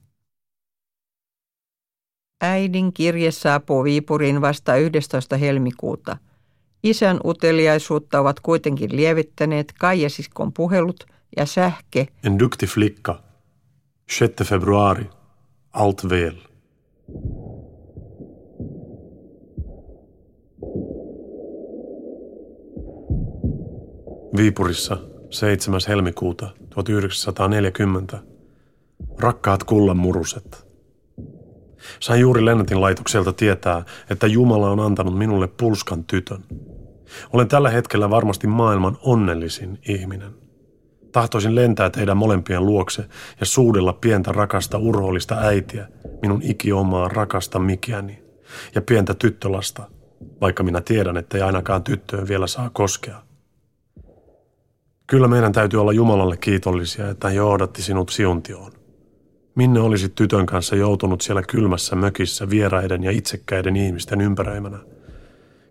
Äidin 2.41 2.93
kirje 2.93 3.31
saapuu 3.31 3.83
Viipuriin 3.83 4.41
vasta 4.41 4.75
11. 4.75 5.37
helmikuuta. 5.37 6.17
Isän 6.83 7.19
uteliaisuutta 7.25 8.19
ovat 8.19 8.39
kuitenkin 8.39 8.95
lievittäneet 8.95 9.73
Kaijasiskon 9.79 10.53
puhelut 10.53 11.05
ja 11.37 11.45
sähke. 11.45 12.07
En 12.23 12.39
duktig 12.39 12.69
flicka. 12.69 13.23
6 14.19 14.43
februari. 14.43 15.09
Allt 15.73 16.03
väl. 16.09 16.35
Viipurissa 24.37 24.97
7. 25.35 25.79
helmikuuta 25.87 26.49
1940. 26.69 28.19
Rakkaat 29.19 29.63
kullan 29.63 29.97
muruset. 29.97 30.67
Sain 31.99 32.21
juuri 32.21 32.45
Lennetin 32.45 32.81
laitokselta 32.81 33.33
tietää, 33.33 33.83
että 34.09 34.27
Jumala 34.27 34.71
on 34.71 34.79
antanut 34.79 35.17
minulle 35.17 35.47
pulskan 35.47 36.03
tytön. 36.03 36.43
Olen 37.33 37.47
tällä 37.47 37.69
hetkellä 37.69 38.09
varmasti 38.09 38.47
maailman 38.47 38.97
onnellisin 39.01 39.79
ihminen. 39.87 40.31
Tahtoisin 41.11 41.55
lentää 41.55 41.89
teidän 41.89 42.17
molempien 42.17 42.65
luokse 42.65 43.05
ja 43.39 43.45
suudella 43.45 43.93
pientä 43.93 44.31
rakasta 44.31 44.77
urhoollista 44.77 45.35
äitiä, 45.35 45.87
minun 46.21 46.41
ikiomaa 46.43 47.07
rakasta 47.07 47.59
mikiäni 47.59 48.23
ja 48.75 48.81
pientä 48.81 49.13
tyttölasta, 49.13 49.89
vaikka 50.41 50.63
minä 50.63 50.81
tiedän, 50.81 51.17
että 51.17 51.37
ei 51.37 51.43
ainakaan 51.43 51.83
tyttöön 51.83 52.27
vielä 52.27 52.47
saa 52.47 52.69
koskea. 52.69 53.24
Kyllä 55.07 55.27
meidän 55.27 55.51
täytyy 55.51 55.81
olla 55.81 55.93
Jumalalle 55.93 56.37
kiitollisia, 56.37 57.09
että 57.09 57.27
hän 57.27 57.35
johdatti 57.35 57.81
sinut 57.81 58.09
siuntioon. 58.09 58.71
Minne 59.55 59.79
olisit 59.79 60.15
tytön 60.15 60.45
kanssa 60.45 60.75
joutunut 60.75 61.21
siellä 61.21 61.41
kylmässä 61.41 61.95
mökissä 61.95 62.49
vieraiden 62.49 63.03
ja 63.03 63.11
itsekkäiden 63.11 63.75
ihmisten 63.75 64.21
ympäröimänä? 64.21 64.79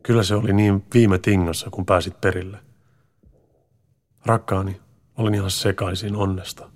Kyllä 0.03 0.23
se 0.23 0.35
oli 0.35 0.53
niin 0.53 0.85
viime 0.95 1.19
tingassa, 1.19 1.71
kun 1.71 1.87
pääsit 1.87 2.21
perille. 2.21 2.59
Rakkaani, 4.27 4.81
olin 5.17 5.35
ihan 5.35 5.51
sekaisin 5.51 6.17
onnesta. 6.17 6.71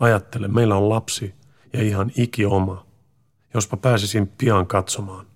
Ajattele, 0.00 0.48
meillä 0.48 0.76
on 0.76 0.88
lapsi 0.88 1.34
ja 1.72 1.82
ihan 1.82 2.12
iki 2.16 2.44
oma. 2.44 2.86
Jospa 3.54 3.76
pääsisin 3.76 4.26
pian 4.38 4.66
katsomaan. 4.66 5.26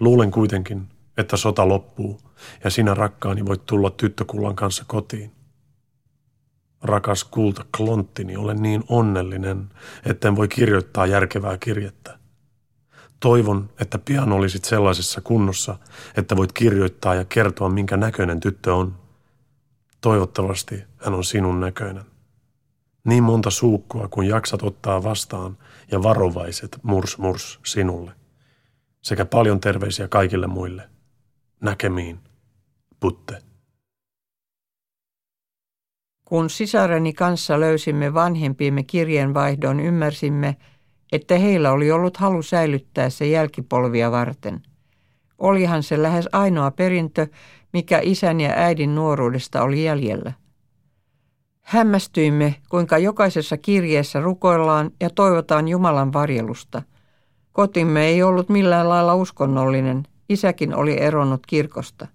Luulen 0.00 0.30
kuitenkin, 0.30 0.88
että 1.16 1.36
sota 1.36 1.68
loppuu 1.68 2.20
ja 2.64 2.70
sinä 2.70 2.94
rakkaani 2.94 3.46
voit 3.46 3.66
tulla 3.66 3.90
tyttökullan 3.90 4.56
kanssa 4.56 4.84
kotiin. 4.86 5.35
Rakas 6.88 7.24
kulta 7.24 7.64
klonttini, 7.76 8.36
olen 8.36 8.62
niin 8.62 8.84
onnellinen, 8.88 9.68
etten 10.06 10.36
voi 10.36 10.48
kirjoittaa 10.48 11.06
järkevää 11.06 11.58
kirjettä. 11.58 12.18
Toivon, 13.20 13.70
että 13.80 13.98
pian 13.98 14.32
olisit 14.32 14.64
sellaisessa 14.64 15.20
kunnossa, 15.20 15.78
että 16.16 16.36
voit 16.36 16.52
kirjoittaa 16.52 17.14
ja 17.14 17.24
kertoa, 17.24 17.68
minkä 17.68 17.96
näköinen 17.96 18.40
tyttö 18.40 18.74
on. 18.74 18.94
Toivottavasti 20.00 20.84
hän 20.96 21.14
on 21.14 21.24
sinun 21.24 21.60
näköinen. 21.60 22.04
Niin 23.04 23.22
monta 23.22 23.50
suukkua 23.50 24.08
kuin 24.08 24.28
jaksat 24.28 24.62
ottaa 24.62 25.02
vastaan 25.02 25.58
ja 25.92 26.02
varovaiset 26.02 26.78
murs 26.82 27.18
murs 27.18 27.60
sinulle. 27.64 28.12
Sekä 29.02 29.24
paljon 29.24 29.60
terveisiä 29.60 30.08
kaikille 30.08 30.46
muille. 30.46 30.90
Näkemiin. 31.60 32.20
Putte. 33.00 33.45
Kun 36.28 36.50
sisareni 36.50 37.12
kanssa 37.12 37.60
löysimme 37.60 38.14
vanhempiimme 38.14 38.82
kirjeenvaihdon, 38.82 39.80
ymmärsimme, 39.80 40.56
että 41.12 41.38
heillä 41.38 41.72
oli 41.72 41.90
ollut 41.90 42.16
halu 42.16 42.42
säilyttää 42.42 43.10
se 43.10 43.26
jälkipolvia 43.26 44.10
varten. 44.10 44.62
Olihan 45.38 45.82
se 45.82 46.02
lähes 46.02 46.28
ainoa 46.32 46.70
perintö, 46.70 47.26
mikä 47.72 48.00
isän 48.02 48.40
ja 48.40 48.50
äidin 48.56 48.94
nuoruudesta 48.94 49.62
oli 49.62 49.84
jäljellä. 49.84 50.32
Hämmästyimme, 51.62 52.54
kuinka 52.68 52.98
jokaisessa 52.98 53.56
kirjeessä 53.56 54.20
rukoillaan 54.20 54.90
ja 55.00 55.10
toivotaan 55.10 55.68
Jumalan 55.68 56.12
varjelusta. 56.12 56.82
Kotimme 57.52 58.06
ei 58.06 58.22
ollut 58.22 58.48
millään 58.48 58.88
lailla 58.88 59.14
uskonnollinen, 59.14 60.02
isäkin 60.28 60.74
oli 60.74 61.00
eronnut 61.00 61.46
kirkosta. 61.46 62.06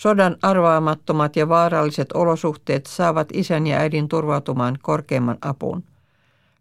Sodan 0.00 0.36
arvaamattomat 0.42 1.36
ja 1.36 1.48
vaaralliset 1.48 2.12
olosuhteet 2.12 2.86
saavat 2.86 3.28
isän 3.32 3.66
ja 3.66 3.78
äidin 3.78 4.08
turvautumaan 4.08 4.78
korkeimman 4.82 5.38
apuun. 5.42 5.84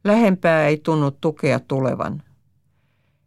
Lähempää 0.03 0.67
ei 0.67 0.77
tunnu 0.77 1.11
tukea 1.11 1.59
tulevan. 1.59 2.23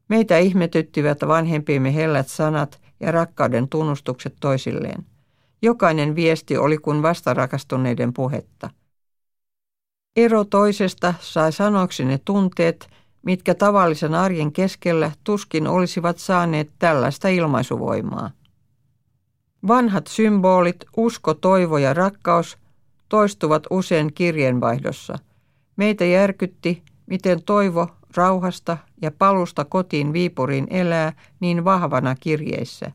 Meitä 0.09 0.39
ihmetyttivät 0.39 1.19
vanhempiemme 1.27 1.95
hellät 1.95 2.29
sanat 2.29 2.81
ja 3.01 3.13
rakkauden 3.13 3.69
tunnustukset 3.69 4.35
toisilleen. 4.41 5.07
Jokainen 5.63 6.17
viesti 6.17 6.57
oli 6.57 6.79
kuin 6.79 7.03
vastarakastuneiden 7.03 8.13
puhetta. 8.13 8.71
Ero 10.17 10.45
toisesta 10.45 11.15
sai 11.21 11.53
sanoksi 11.53 12.05
ne 12.05 12.19
tunteet, 12.25 12.91
mitkä 13.23 13.55
tavallisen 13.55 14.15
arjen 14.15 14.53
keskellä 14.53 15.11
tuskin 15.25 15.67
olisivat 15.67 16.19
saaneet 16.19 16.71
tällaista 16.79 17.29
ilmaisuvoimaa. 17.29 18.31
Vanhat 19.69 20.07
symbolit, 20.07 20.85
usko, 20.97 21.35
toivo 21.35 21.79
ja 21.79 21.95
rakkaus 21.95 22.59
toistuvat 23.09 23.63
usein 23.71 24.13
kirjeenvaihdossa. 24.15 25.19
Meitä 25.77 26.05
järkytti, 26.05 26.83
miten 27.07 27.43
toivo 27.43 27.89
rauhasta 28.17 28.79
ja 29.03 29.11
palusta 29.11 29.65
kotiin 29.65 30.13
Viipuriin 30.13 30.67
elää 30.71 31.13
niin 31.41 31.65
vahvana 31.65 32.15
kirjeissä. 32.21 32.93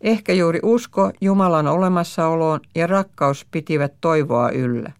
Ehkä 0.00 0.32
juuri 0.32 0.60
usko 0.62 1.10
Jumalan 1.20 1.66
olemassaoloon 1.66 2.60
ja 2.74 2.86
rakkaus 2.86 3.46
pitivät 3.50 3.92
toivoa 4.00 4.50
yllä. 4.50 4.92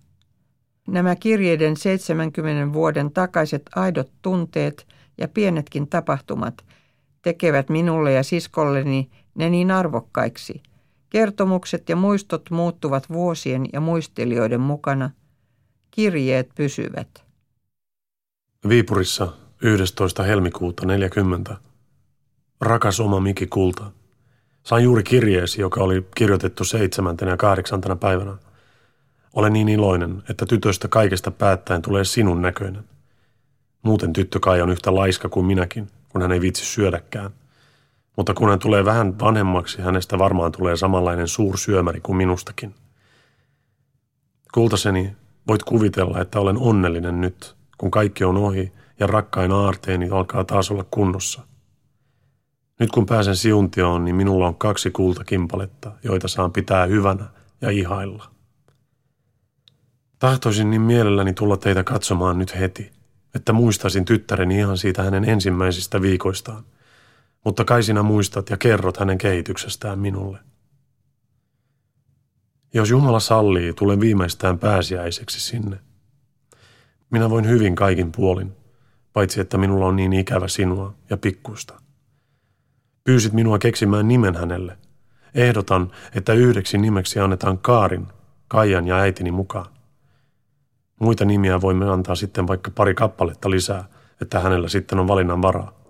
Nämä 0.88 1.16
kirjeiden 1.16 1.76
70 1.76 2.72
vuoden 2.72 3.10
takaiset 3.10 3.62
aidot 3.76 4.10
tunteet 4.22 4.86
ja 5.18 5.28
pienetkin 5.28 5.88
tapahtumat 5.88 6.64
tekevät 7.22 7.68
minulle 7.68 8.12
ja 8.12 8.22
siskolleni 8.22 9.10
ne 9.34 9.50
niin 9.50 9.70
arvokkaiksi– 9.70 10.62
Kertomukset 11.12 11.88
ja 11.88 11.96
muistot 11.96 12.50
muuttuvat 12.50 13.08
vuosien 13.08 13.66
ja 13.72 13.80
muistelijoiden 13.80 14.60
mukana. 14.60 15.10
Kirjeet 15.90 16.48
pysyvät. 16.54 17.24
Viipurissa 18.68 19.32
11. 19.62 20.22
helmikuuta 20.22 20.86
40. 20.86 21.56
Rakas 22.60 23.00
oma 23.00 23.20
Miki 23.20 23.46
Kulta. 23.46 23.92
Sain 24.62 24.84
juuri 24.84 25.02
kirjeesi, 25.02 25.60
joka 25.60 25.80
oli 25.80 26.06
kirjoitettu 26.14 26.64
seitsemäntenä 26.64 27.30
ja 27.30 27.36
kahdeksantena 27.36 27.96
päivänä. 27.96 28.36
Olen 29.34 29.52
niin 29.52 29.68
iloinen, 29.68 30.22
että 30.30 30.46
tytöstä 30.46 30.88
kaikesta 30.88 31.30
päättäen 31.30 31.82
tulee 31.82 32.04
sinun 32.04 32.42
näköinen. 32.42 32.84
Muuten 33.82 34.12
tyttö 34.12 34.40
kai 34.40 34.62
on 34.62 34.70
yhtä 34.70 34.94
laiska 34.94 35.28
kuin 35.28 35.46
minäkin, 35.46 35.90
kun 36.08 36.22
hän 36.22 36.32
ei 36.32 36.40
viitsi 36.40 36.64
syödäkään. 36.64 37.30
Mutta 38.16 38.34
kun 38.34 38.48
hän 38.48 38.58
tulee 38.58 38.84
vähän 38.84 39.18
vanhemmaksi, 39.18 39.82
hänestä 39.82 40.18
varmaan 40.18 40.52
tulee 40.52 40.76
samanlainen 40.76 41.28
suursyömäri 41.28 42.00
kuin 42.00 42.16
minustakin. 42.16 42.74
Kultaseni, 44.54 45.16
voit 45.48 45.62
kuvitella, 45.62 46.20
että 46.20 46.40
olen 46.40 46.58
onnellinen 46.58 47.20
nyt, 47.20 47.56
kun 47.78 47.90
kaikki 47.90 48.24
on 48.24 48.36
ohi 48.36 48.72
ja 49.00 49.06
rakkain 49.06 49.52
aarteeni 49.52 50.10
alkaa 50.10 50.44
taas 50.44 50.70
olla 50.70 50.84
kunnossa. 50.90 51.42
Nyt 52.80 52.90
kun 52.90 53.06
pääsen 53.06 53.36
siuntioon, 53.36 54.04
niin 54.04 54.16
minulla 54.16 54.46
on 54.46 54.54
kaksi 54.54 54.90
kultakimpaletta, 54.90 55.92
joita 56.02 56.28
saan 56.28 56.52
pitää 56.52 56.86
hyvänä 56.86 57.24
ja 57.60 57.70
ihailla. 57.70 58.30
Tahtoisin 60.18 60.70
niin 60.70 60.82
mielelläni 60.82 61.32
tulla 61.32 61.56
teitä 61.56 61.84
katsomaan 61.84 62.38
nyt 62.38 62.58
heti, 62.58 62.92
että 63.34 63.52
muistaisin 63.52 64.04
tyttäreni 64.04 64.58
ihan 64.58 64.78
siitä 64.78 65.02
hänen 65.02 65.24
ensimmäisistä 65.24 66.02
viikoistaan– 66.02 66.64
mutta 67.44 67.64
kai 67.64 67.82
sinä 67.82 68.02
muistat 68.02 68.50
ja 68.50 68.56
kerrot 68.56 68.96
hänen 68.96 69.18
kehityksestään 69.18 69.98
minulle. 69.98 70.38
Jos 72.74 72.90
Jumala 72.90 73.20
sallii, 73.20 73.72
tulen 73.72 74.00
viimeistään 74.00 74.58
pääsiäiseksi 74.58 75.40
sinne. 75.40 75.78
Minä 77.10 77.30
voin 77.30 77.48
hyvin 77.48 77.74
kaikin 77.74 78.12
puolin, 78.12 78.52
paitsi 79.12 79.40
että 79.40 79.58
minulla 79.58 79.86
on 79.86 79.96
niin 79.96 80.12
ikävä 80.12 80.48
sinua 80.48 80.94
ja 81.10 81.16
pikkuista. 81.16 81.74
Pyysit 83.04 83.32
minua 83.32 83.58
keksimään 83.58 84.08
nimen 84.08 84.36
hänelle. 84.36 84.78
Ehdotan, 85.34 85.90
että 86.14 86.32
yhdeksi 86.32 86.78
nimeksi 86.78 87.20
annetaan 87.20 87.58
Kaarin, 87.58 88.06
Kaijan 88.48 88.86
ja 88.86 88.96
äitini 88.96 89.30
mukaan. 89.30 89.66
Muita 91.00 91.24
nimiä 91.24 91.60
voimme 91.60 91.90
antaa 91.90 92.14
sitten 92.14 92.46
vaikka 92.46 92.70
pari 92.70 92.94
kappaletta 92.94 93.50
lisää, 93.50 93.84
että 94.20 94.40
hänellä 94.40 94.68
sitten 94.68 94.98
on 94.98 95.08
valinnan 95.08 95.42
varaa. 95.42 95.81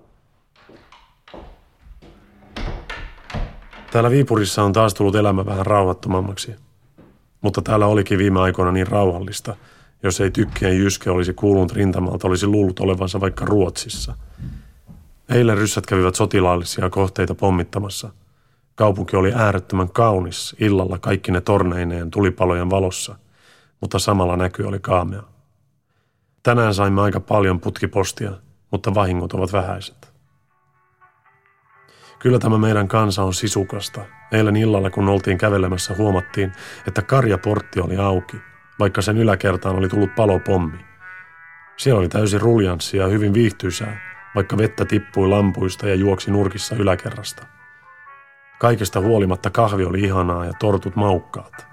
Täällä 3.93 4.11
Viipurissa 4.11 4.63
on 4.63 4.73
taas 4.73 4.95
tullut 4.95 5.15
elämä 5.15 5.47
vähän 5.47 5.67
rauhattomammaksi. 5.67 6.55
Mutta 7.41 7.63
täällä 7.63 7.87
olikin 7.87 8.19
viime 8.19 8.41
aikoina 8.41 8.73
niin 8.73 8.87
rauhallista. 8.87 9.57
Jos 10.03 10.21
ei 10.21 10.31
tykkien 10.31 10.79
Jyske 10.79 11.11
olisi 11.11 11.33
kuulunut 11.33 11.73
rintamalta, 11.73 12.29
olisi 12.29 12.47
luullut 12.47 12.81
olevansa 12.81 13.21
vaikka 13.21 13.45
Ruotsissa. 13.45 14.15
Eilen 15.29 15.59
ryssät 15.59 15.87
kävivät 15.87 16.15
sotilaallisia 16.15 16.91
kohteita 16.91 17.35
pommittamassa. 17.35 18.11
Kaupunki 18.75 19.17
oli 19.17 19.33
äärettömän 19.35 19.89
kaunis 19.89 20.57
illalla 20.61 20.99
kaikki 20.99 21.33
ne 21.33 21.41
torneineen 21.41 22.11
tulipalojen 22.11 22.71
valossa, 22.71 23.17
mutta 23.81 23.99
samalla 23.99 24.37
näky 24.37 24.63
oli 24.63 24.79
kaamea. 24.79 25.23
Tänään 26.43 26.75
saimme 26.75 27.03
aika 27.03 27.21
paljon 27.21 27.61
putkipostia, 27.61 28.33
mutta 28.71 28.95
vahingot 28.95 29.33
ovat 29.33 29.53
vähäiset. 29.53 30.02
Kyllä 32.23 32.39
tämä 32.39 32.59
meidän 32.59 32.89
kansa 32.89 33.23
on 33.25 33.35
sisukasta. 33.35 34.01
Eilen 34.33 34.57
illalla, 34.57 34.91
kun 34.91 35.09
oltiin 35.09 35.39
kävelemässä, 35.39 35.95
huomattiin, 35.99 36.53
että 36.87 37.03
karjaportti 37.03 37.81
oli 37.81 37.97
auki, 37.97 38.37
vaikka 38.79 39.03
sen 39.03 39.19
yläkertaan 39.19 39.77
oli 39.77 39.89
tullut 39.89 40.15
palopommi. 40.15 40.79
Siellä 41.77 41.99
oli 41.99 42.09
täysin 42.09 42.41
ruljanssia 42.41 43.03
ja 43.03 43.09
hyvin 43.09 43.35
viihtyisää, 43.35 44.01
vaikka 44.35 44.57
vettä 44.57 44.85
tippui 44.85 45.29
lampuista 45.29 45.89
ja 45.89 45.95
juoksi 45.95 46.31
nurkissa 46.31 46.77
yläkerrasta. 46.77 47.47
Kaikesta 48.59 49.01
huolimatta 49.01 49.51
kahvi 49.51 49.85
oli 49.85 50.01
ihanaa 50.01 50.45
ja 50.45 50.53
tortut 50.59 50.97
maukkaat. 50.97 51.67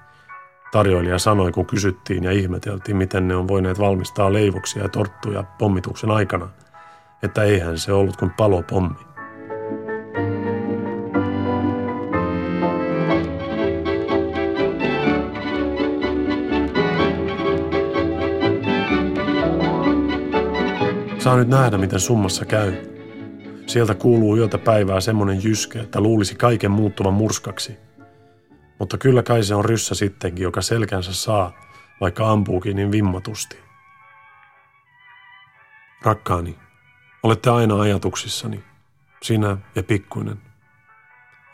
Tarjoilija 0.72 1.20
sanoi, 1.20 1.52
kun 1.52 1.66
kysyttiin 1.66 2.24
ja 2.24 2.32
ihmeteltiin, 2.32 2.98
miten 2.98 3.28
ne 3.28 3.36
on 3.36 3.48
voineet 3.48 3.80
valmistaa 3.80 4.34
leivoksia 4.34 4.84
ja 4.84 4.90
torttuja 4.90 5.44
pommituksen 5.44 6.12
aikana, 6.12 6.50
että 7.24 7.44
eihän 7.44 7.78
se 7.78 7.94
ollut 7.94 8.18
kuin 8.18 8.32
palopommi. 8.32 9.09
Saa 21.30 21.38
nyt 21.38 21.48
nähdä, 21.48 21.78
miten 21.78 22.00
summassa 22.00 22.46
käy. 22.46 22.74
Sieltä 23.68 23.96
kuuluu 23.96 24.38
yötä 24.38 24.58
päivää 24.58 25.02
semmonen 25.02 25.44
jyske, 25.44 25.80
että 25.80 26.02
luulisi 26.02 26.36
kaiken 26.36 26.72
muuttuvan 26.72 27.14
murskaksi. 27.14 27.78
Mutta 28.80 28.98
kyllä 28.98 29.24
kai 29.24 29.44
se 29.44 29.56
on 29.56 29.66
ryssä 29.66 29.96
sittenkin, 29.96 30.44
joka 30.44 30.62
selkänsä 30.62 31.14
saa, 31.14 31.54
vaikka 32.02 32.32
ampuukin 32.32 32.76
niin 32.76 32.92
vimmatusti. 32.92 33.58
Rakkaani, 36.02 36.56
olette 37.24 37.50
aina 37.50 37.82
ajatuksissani, 37.82 38.64
sinä 39.24 39.58
ja 39.76 39.84
pikkuinen. 39.84 40.38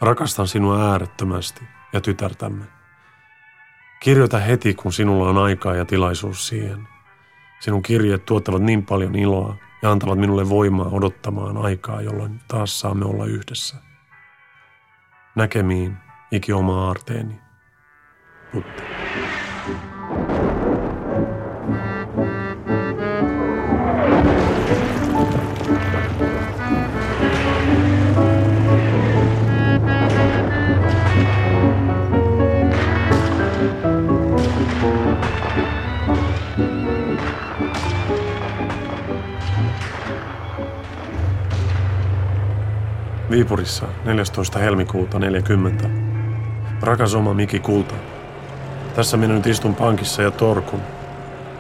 Rakastan 0.02 0.48
sinua 0.48 0.92
äärettömästi 0.92 1.62
ja 1.94 2.02
tytärtämme. 2.02 2.66
Kirjoita 4.00 4.40
heti, 4.40 4.74
kun 4.74 4.94
sinulla 4.94 5.30
on 5.30 5.38
aikaa 5.38 5.76
ja 5.76 5.86
tilaisuus 5.86 6.48
siihen– 6.48 6.88
Sinun 7.60 7.82
kirjeet 7.82 8.26
tuottavat 8.26 8.62
niin 8.62 8.86
paljon 8.86 9.16
iloa 9.16 9.56
ja 9.86 9.92
antavat 9.92 10.20
minulle 10.20 10.50
voimaa 10.50 10.90
odottamaan 10.92 11.58
aikaa, 11.58 12.02
jolloin 12.02 12.40
taas 12.48 12.80
saamme 12.80 13.06
olla 13.06 13.26
yhdessä. 13.26 13.76
Näkemiin, 15.36 15.98
iki 16.32 16.54
oma 16.54 16.88
aarteeni. 16.88 17.42
Putte. 18.52 18.84
Viipurissa 43.30 43.86
14. 44.04 44.60
helmikuuta 44.60 45.20
40. 45.20 45.90
Rakas 46.82 47.16
oma 47.16 47.34
Miki 47.34 47.60
Kulta. 47.60 47.96
Tässä 48.96 49.18
minä 49.18 49.34
nyt 49.34 49.48
istun 49.48 49.76
pankissa 49.76 50.22
ja 50.22 50.32
torkun. 50.32 50.82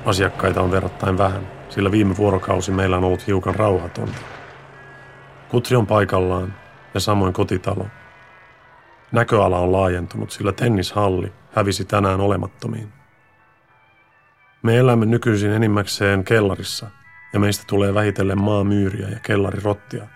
Asiakkaita 0.05 0.61
on 0.61 0.71
verrattain 0.71 1.17
vähän, 1.17 1.47
sillä 1.69 1.91
viime 1.91 2.17
vuorokausi 2.17 2.71
meillä 2.71 2.97
on 2.97 3.03
ollut 3.03 3.27
hiukan 3.27 3.55
rauhatonta. 3.55 4.17
Kutri 5.49 5.75
on 5.77 5.87
paikallaan 5.87 6.53
ja 6.93 6.99
samoin 6.99 7.33
kotitalo. 7.33 7.87
Näköala 9.11 9.59
on 9.59 9.71
laajentunut, 9.71 10.31
sillä 10.31 10.51
tennishalli 10.51 11.33
hävisi 11.51 11.85
tänään 11.85 12.21
olemattomiin. 12.21 12.93
Me 14.63 14.77
elämme 14.77 15.05
nykyisin 15.05 15.51
enimmäkseen 15.51 16.23
kellarissa 16.23 16.87
ja 17.33 17.39
meistä 17.39 17.63
tulee 17.67 17.93
vähitellen 17.93 18.41
maamyyriä 18.41 19.07
ja 19.07 19.19
kellarirottia– 19.19 20.07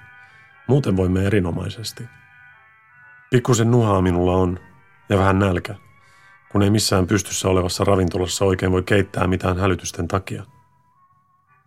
Muuten 0.70 0.97
voimme 0.97 1.26
erinomaisesti. 1.26 2.03
Pikkusen 3.32 3.72
nuhaa 3.72 4.01
minulla 4.01 4.36
on 4.36 4.59
ja 5.09 5.17
vähän 5.17 5.39
nälkä, 5.39 5.76
kun 6.51 6.61
ei 6.61 6.70
missään 6.70 7.07
pystyssä 7.07 7.49
olevassa 7.49 7.84
ravintolassa 7.84 8.45
oikein 8.45 8.72
voi 8.72 8.84
keittää 8.84 9.28
mitään 9.28 9.57
hälytysten 9.57 10.07
takia. 10.07 10.43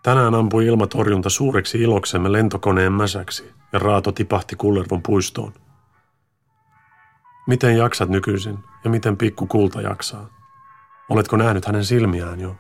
Tänään 0.03 0.35
ampui 0.35 0.67
ilmatorjunta 0.67 1.31
suureksi 1.31 1.83
iloksemme 1.83 2.33
lentokoneen 2.33 2.93
mäsäksi 2.93 3.53
ja 3.73 3.79
raato 3.79 4.13
tipahti 4.13 4.57
Kullervon 4.57 5.03
puistoon. 5.03 5.53
Miten 7.47 7.77
jaksat 7.77 8.09
nykyisin 8.09 8.59
ja 8.85 8.91
miten 8.91 9.17
pikku 9.17 9.47
kulta 9.47 9.81
jaksaa? 9.81 10.29
Oletko 11.09 11.37
nähnyt 11.37 11.67
hänen 11.67 11.85
silmiään 11.85 12.41
jo? 12.41 12.57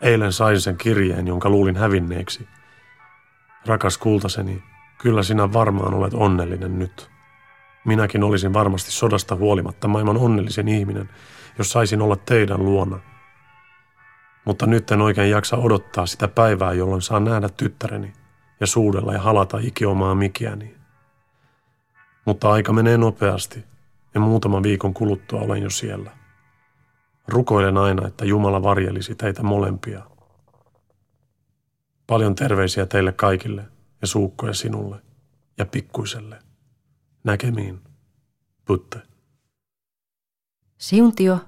Eilen 0.00 0.32
sain 0.32 0.60
sen 0.60 0.76
kirjeen, 0.76 1.26
jonka 1.26 1.50
luulin 1.50 1.76
hävinneeksi. 1.76 2.48
Rakas 3.66 3.98
kultaseni, 3.98 4.62
Kyllä 5.04 5.22
sinä 5.22 5.52
varmaan 5.52 5.94
olet 5.94 6.14
onnellinen 6.14 6.78
nyt. 6.78 7.10
Minäkin 7.84 8.24
olisin 8.24 8.52
varmasti 8.52 8.90
sodasta 8.92 9.36
huolimatta 9.36 9.88
maailman 9.88 10.16
onnellisen 10.16 10.68
ihminen, 10.68 11.08
jos 11.58 11.70
saisin 11.70 12.02
olla 12.02 12.16
teidän 12.16 12.64
luona. 12.64 13.00
Mutta 14.44 14.66
nyt 14.66 14.90
en 14.90 15.00
oikein 15.00 15.30
jaksa 15.30 15.56
odottaa 15.56 16.06
sitä 16.06 16.28
päivää, 16.28 16.72
jolloin 16.72 17.02
saan 17.02 17.24
nähdä 17.24 17.48
tyttäreni 17.48 18.12
ja 18.60 18.66
suudella 18.66 19.12
ja 19.12 19.20
halata 19.20 19.58
ikiomaa 19.60 20.14
mikiäni. 20.14 20.74
Mutta 22.24 22.52
aika 22.52 22.72
menee 22.72 22.98
nopeasti 22.98 23.64
ja 24.14 24.20
muutaman 24.20 24.62
viikon 24.62 24.94
kuluttua 24.94 25.40
olen 25.40 25.62
jo 25.62 25.70
siellä. 25.70 26.10
Rukoilen 27.28 27.78
aina, 27.78 28.06
että 28.06 28.24
Jumala 28.24 28.62
varjelisi 28.62 29.14
teitä 29.14 29.42
molempia. 29.42 30.02
Paljon 32.06 32.34
terveisiä 32.34 32.86
teille 32.86 33.12
kaikille 33.12 33.73
ja 34.00 34.06
suukkoja 34.06 34.54
sinulle 34.54 35.02
ja 35.58 35.66
pikkuiselle. 35.66 36.42
Näkemiin. 37.24 37.80
Putte. 38.64 39.02
Siuntio 40.78 41.38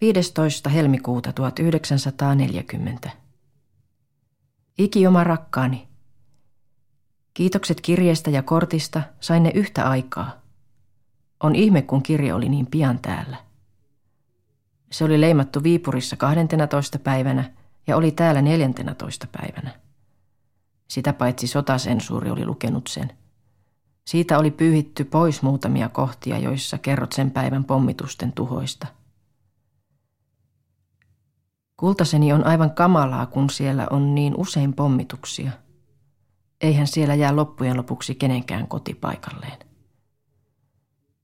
15. 0.00 0.70
helmikuuta 0.70 1.32
1940. 1.32 3.10
Ikioma 4.78 5.24
rakkaani. 5.24 5.88
Kiitokset 7.34 7.80
kirjeestä 7.80 8.30
ja 8.30 8.42
kortista 8.42 9.02
sain 9.20 9.42
ne 9.42 9.50
yhtä 9.54 9.88
aikaa. 9.88 10.42
On 11.40 11.54
ihme, 11.54 11.82
kun 11.82 12.02
kirje 12.02 12.34
oli 12.34 12.48
niin 12.48 12.66
pian 12.66 12.98
täällä. 12.98 13.36
Se 14.92 15.04
oli 15.04 15.20
leimattu 15.20 15.62
Viipurissa 15.62 16.16
12. 16.16 16.98
päivänä 16.98 17.52
ja 17.86 17.96
oli 17.96 18.10
täällä 18.10 18.42
14. 18.42 19.26
päivänä. 19.32 19.81
Sitä 20.92 21.12
paitsi 21.12 21.46
sotasensuuri 21.46 22.30
oli 22.30 22.46
lukenut 22.46 22.86
sen. 22.86 23.12
Siitä 24.06 24.38
oli 24.38 24.50
pyyhitty 24.50 25.04
pois 25.04 25.42
muutamia 25.42 25.88
kohtia, 25.88 26.38
joissa 26.38 26.78
kerrot 26.78 27.12
sen 27.12 27.30
päivän 27.30 27.64
pommitusten 27.64 28.32
tuhoista. 28.32 28.86
Kultaseni 31.76 32.32
on 32.32 32.46
aivan 32.46 32.70
kamalaa, 32.70 33.26
kun 33.26 33.50
siellä 33.50 33.86
on 33.90 34.14
niin 34.14 34.34
usein 34.36 34.72
pommituksia. 34.74 35.52
Eihän 36.60 36.86
siellä 36.86 37.14
jää 37.14 37.36
loppujen 37.36 37.76
lopuksi 37.76 38.14
kenenkään 38.14 38.68
kotipaikalleen. 38.68 39.58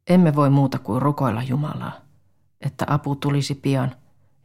Emme 0.09 0.35
voi 0.35 0.51
muuta 0.51 0.79
kuin 0.79 1.03
rukoilla 1.03 1.43
Jumalaa, 1.43 2.01
että 2.61 2.85
apu 2.89 3.17
tulisi 3.17 3.55
pian, 3.55 3.97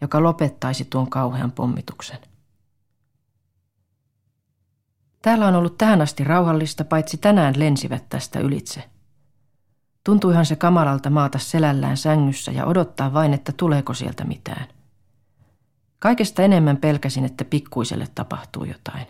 joka 0.01 0.23
lopettaisi 0.23 0.85
tuon 0.85 1.09
kauhean 1.09 1.51
pommituksen. 1.51 2.32
Täällä 5.23 5.47
on 5.47 5.55
ollut 5.55 5.77
tähän 5.77 6.01
asti 6.01 6.23
rauhallista, 6.23 6.85
paitsi 6.85 7.17
tänään 7.17 7.53
lensivät 7.57 8.09
tästä 8.09 8.39
ylitse. 8.39 8.83
Tuntuihan 10.03 10.45
se 10.45 10.55
kamalalta 10.55 11.09
maata 11.09 11.39
selällään 11.39 11.97
sängyssä 11.97 12.51
ja 12.51 12.65
odottaa 12.65 13.13
vain, 13.13 13.33
että 13.33 13.51
tuleeko 13.57 13.93
sieltä 13.93 14.23
mitään. 14.23 14.67
Kaikesta 15.99 16.41
enemmän 16.41 16.77
pelkäsin, 16.77 17.25
että 17.25 17.45
pikkuiselle 17.45 18.07
tapahtuu 18.15 18.63
jotain. 18.63 19.07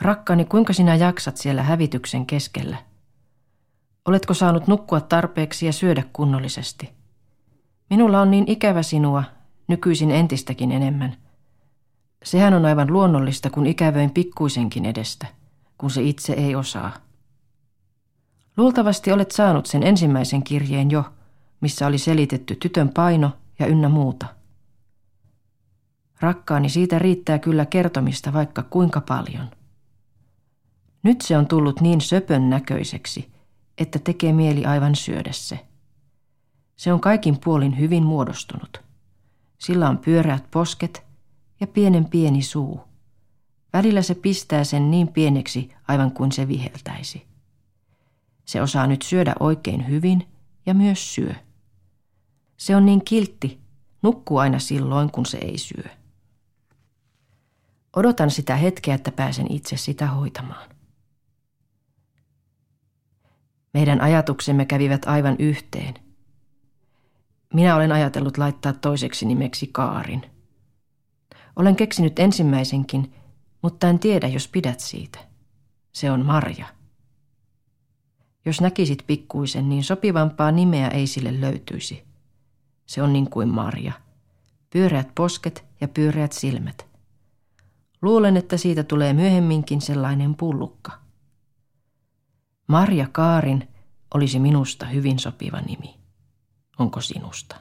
Rakkani, 0.00 0.44
kuinka 0.44 0.72
sinä 0.72 0.94
jaksat 0.94 1.36
siellä 1.36 1.62
hävityksen 1.62 2.26
keskellä? 2.26 2.76
Oletko 4.04 4.34
saanut 4.34 4.66
nukkua 4.66 5.00
tarpeeksi 5.00 5.66
ja 5.66 5.72
syödä 5.72 6.02
kunnollisesti? 6.12 6.90
Minulla 7.90 8.20
on 8.20 8.30
niin 8.30 8.44
ikävä 8.48 8.82
sinua, 8.82 9.24
nykyisin 9.68 10.10
entistäkin 10.10 10.72
enemmän– 10.72 11.16
Sehän 12.22 12.54
on 12.54 12.64
aivan 12.64 12.92
luonnollista, 12.92 13.50
kun 13.50 13.66
ikävöin 13.66 14.10
pikkuisenkin 14.10 14.84
edestä, 14.84 15.26
kun 15.78 15.90
se 15.90 16.02
itse 16.02 16.32
ei 16.32 16.54
osaa. 16.54 16.92
Luultavasti 18.56 19.12
olet 19.12 19.30
saanut 19.30 19.66
sen 19.66 19.82
ensimmäisen 19.82 20.42
kirjeen 20.42 20.90
jo, 20.90 21.04
missä 21.60 21.86
oli 21.86 21.98
selitetty 21.98 22.56
tytön 22.56 22.88
paino 22.88 23.30
ja 23.58 23.66
ynnä 23.66 23.88
muuta. 23.88 24.26
Rakkaani, 26.20 26.68
siitä 26.68 26.98
riittää 26.98 27.38
kyllä 27.38 27.66
kertomista 27.66 28.32
vaikka 28.32 28.62
kuinka 28.62 29.00
paljon. 29.00 29.50
Nyt 31.02 31.20
se 31.20 31.38
on 31.38 31.46
tullut 31.46 31.80
niin 31.80 32.00
söpön 32.00 32.50
näköiseksi, 32.50 33.32
että 33.78 33.98
tekee 33.98 34.32
mieli 34.32 34.64
aivan 34.64 34.96
syödä 34.96 35.32
se. 35.32 35.66
Se 36.76 36.92
on 36.92 37.00
kaikin 37.00 37.38
puolin 37.44 37.78
hyvin 37.78 38.02
muodostunut. 38.02 38.82
Sillä 39.58 39.88
on 39.88 39.98
pyöreät 39.98 40.50
posket 40.50 41.11
ja 41.62 41.66
pienen 41.66 42.04
pieni 42.04 42.42
suu. 42.42 42.80
Välillä 43.72 44.02
se 44.02 44.14
pistää 44.14 44.64
sen 44.64 44.90
niin 44.90 45.08
pieneksi 45.08 45.74
aivan 45.88 46.12
kuin 46.12 46.32
se 46.32 46.48
viheltäisi. 46.48 47.26
Se 48.44 48.62
osaa 48.62 48.86
nyt 48.86 49.02
syödä 49.02 49.34
oikein 49.40 49.88
hyvin 49.88 50.28
ja 50.66 50.74
myös 50.74 51.14
syö. 51.14 51.34
Se 52.56 52.76
on 52.76 52.86
niin 52.86 53.04
kiltti, 53.04 53.60
nukkuu 54.02 54.38
aina 54.38 54.58
silloin, 54.58 55.10
kun 55.10 55.26
se 55.26 55.38
ei 55.38 55.58
syö. 55.58 55.84
Odotan 57.96 58.30
sitä 58.30 58.56
hetkeä, 58.56 58.94
että 58.94 59.12
pääsen 59.12 59.52
itse 59.52 59.76
sitä 59.76 60.06
hoitamaan. 60.06 60.68
Meidän 63.74 64.00
ajatuksemme 64.00 64.64
kävivät 64.64 65.04
aivan 65.04 65.36
yhteen. 65.38 65.94
Minä 67.54 67.76
olen 67.76 67.92
ajatellut 67.92 68.38
laittaa 68.38 68.72
toiseksi 68.72 69.26
nimeksi 69.26 69.66
Kaarin. 69.66 70.31
Olen 71.56 71.76
keksinyt 71.76 72.18
ensimmäisenkin, 72.18 73.14
mutta 73.62 73.88
en 73.88 73.98
tiedä, 73.98 74.28
jos 74.28 74.48
pidät 74.48 74.80
siitä. 74.80 75.18
Se 75.92 76.10
on 76.10 76.26
Marja. 76.26 76.66
Jos 78.44 78.60
näkisit 78.60 79.04
pikkuisen, 79.06 79.68
niin 79.68 79.84
sopivampaa 79.84 80.52
nimeä 80.52 80.88
ei 80.88 81.06
sille 81.06 81.40
löytyisi. 81.40 82.04
Se 82.86 83.02
on 83.02 83.12
niin 83.12 83.30
kuin 83.30 83.48
Marja. 83.48 83.92
Pyöreät 84.70 85.08
posket 85.14 85.64
ja 85.80 85.88
pyöreät 85.88 86.32
silmät. 86.32 86.86
Luulen, 88.02 88.36
että 88.36 88.56
siitä 88.56 88.84
tulee 88.84 89.12
myöhemminkin 89.12 89.80
sellainen 89.80 90.34
pullukka. 90.34 90.92
Marja 92.66 93.08
Kaarin 93.12 93.68
olisi 94.14 94.38
minusta 94.38 94.86
hyvin 94.86 95.18
sopiva 95.18 95.60
nimi. 95.60 95.94
Onko 96.78 97.00
sinusta? 97.00 97.56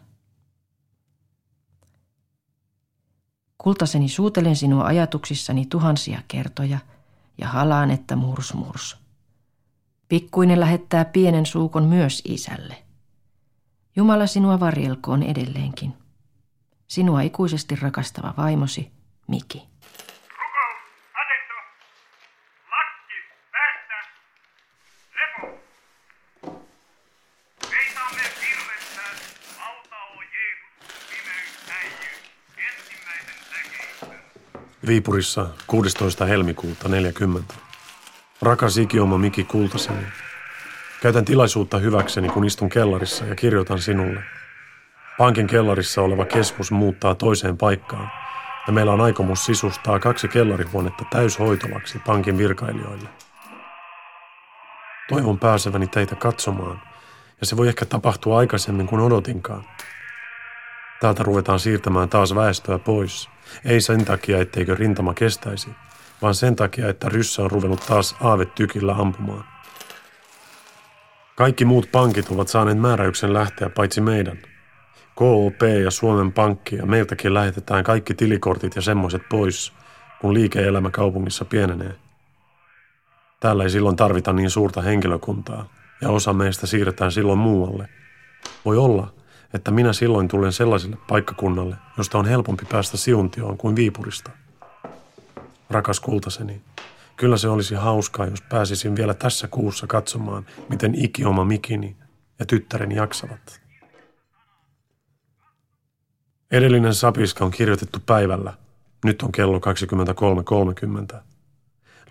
Kultaseni 3.62 4.10
suutelen 4.10 4.56
sinua 4.56 4.86
ajatuksissani 4.86 5.66
tuhansia 5.66 6.22
kertoja 6.28 6.80
ja 7.38 7.48
halaan, 7.48 7.92
että 7.92 8.16
murs 8.16 8.54
murs. 8.54 8.98
Pikkuinen 10.08 10.60
lähettää 10.60 11.06
pienen 11.06 11.46
suukon 11.46 11.84
myös 11.84 12.22
isälle. 12.26 12.84
Jumala 13.96 14.28
sinua 14.28 14.60
varjelkoon 14.60 15.24
edelleenkin. 15.24 15.94
Sinua 16.88 17.22
ikuisesti 17.22 17.76
rakastava 17.76 18.34
vaimosi, 18.38 18.92
Miki. 19.28 19.71
Viipurissa 34.88 35.48
16. 35.68 36.26
helmikuuta 36.26 36.88
40. 36.88 37.54
Rakas 38.42 38.78
ikioma 38.78 39.18
Miki 39.18 39.44
Kultaseni. 39.44 40.06
Käytän 41.02 41.26
tilaisuutta 41.26 41.78
hyväkseni, 41.78 42.30
kun 42.30 42.46
istun 42.46 42.70
kellarissa 42.70 43.26
ja 43.26 43.36
kirjoitan 43.36 43.80
sinulle. 43.80 44.24
Pankin 45.18 45.48
kellarissa 45.48 46.02
oleva 46.02 46.26
keskus 46.26 46.72
muuttaa 46.72 47.16
toiseen 47.16 47.58
paikkaan, 47.58 48.12
ja 48.68 48.74
meillä 48.74 48.92
on 48.92 49.02
aikomus 49.02 49.46
sisustaa 49.46 50.00
kaksi 50.00 50.28
kellarihuonetta 50.28 51.06
täyshoitolaksi 51.10 52.00
pankin 52.00 52.38
virkailijoille. 52.38 53.10
Toivon 55.10 55.40
pääseväni 55.40 55.88
teitä 55.88 56.16
katsomaan, 56.16 56.82
ja 57.42 57.46
se 57.48 57.58
voi 57.58 57.68
ehkä 57.68 57.86
tapahtua 57.86 58.38
aikaisemmin 58.38 58.88
kuin 58.88 59.02
odotinkaan. 59.02 59.64
Täältä 61.02 61.24
ruvetaan 61.24 61.60
siirtämään 61.60 62.10
taas 62.10 62.36
väestöä 62.36 62.80
pois. 62.80 63.30
Ei 63.66 63.82
sen 63.82 64.06
takia, 64.06 64.42
etteikö 64.42 64.76
rintama 64.76 65.14
kestäisi, 65.14 65.70
vaan 66.22 66.36
sen 66.36 66.56
takia, 66.56 66.90
että 66.90 67.10
ryssä 67.10 67.42
on 67.42 67.52
ruvennut 67.52 67.86
taas 67.88 68.16
aavetykillä 68.22 68.96
ampumaan. 68.96 69.44
Kaikki 71.36 71.66
muut 71.66 71.92
pankit 71.92 72.30
ovat 72.30 72.48
saaneet 72.48 72.80
määräyksen 72.80 73.34
lähteä 73.34 73.70
paitsi 73.70 74.02
meidän. 74.02 74.38
KOP 75.16 75.62
ja 75.84 75.92
Suomen 75.92 76.32
Pankki 76.32 76.76
ja 76.76 76.86
meiltäkin 76.86 77.34
lähetetään 77.34 77.84
kaikki 77.84 78.14
tilikortit 78.14 78.76
ja 78.76 78.82
semmoiset 78.82 79.22
pois, 79.30 79.74
kun 80.22 80.34
liike-elämä 80.34 80.90
kaupungissa 80.90 81.46
pienenee. 81.46 81.96
Täällä 83.40 83.64
ei 83.64 83.70
silloin 83.70 83.96
tarvita 83.96 84.34
niin 84.34 84.50
suurta 84.50 84.82
henkilökuntaa 84.82 85.70
ja 86.02 86.10
osa 86.10 86.34
meistä 86.34 86.68
siirretään 86.68 87.12
silloin 87.12 87.40
muualle. 87.40 87.90
Voi 88.66 88.78
olla, 88.78 89.14
että 89.54 89.72
minä 89.72 89.94
silloin 89.94 90.28
tulen 90.28 90.54
sellaiselle 90.54 90.98
paikkakunnalle, 91.08 91.76
josta 91.98 92.18
on 92.18 92.26
helpompi 92.26 92.66
päästä 92.66 92.98
siuntioon 92.98 93.58
kuin 93.58 93.76
Viipurista. 93.76 94.32
Rakas 95.70 96.00
kultaseni, 96.00 96.62
kyllä 97.18 97.38
se 97.38 97.48
olisi 97.48 97.76
hauskaa, 97.76 98.26
jos 98.26 98.42
pääsisin 98.42 98.96
vielä 98.96 99.14
tässä 99.14 99.48
kuussa 99.48 99.88
katsomaan, 99.88 100.46
miten 100.70 100.96
ikioma 100.96 101.46
Mikini 101.46 101.96
ja 102.40 102.46
tyttäreni 102.46 102.96
jaksavat. 102.96 103.62
Edellinen 106.52 106.94
sapiska 106.94 107.46
on 107.46 107.52
kirjoitettu 107.52 108.00
päivällä. 108.06 108.54
Nyt 109.06 109.22
on 109.22 109.32
kello 109.32 109.60
23.30. 111.14 111.18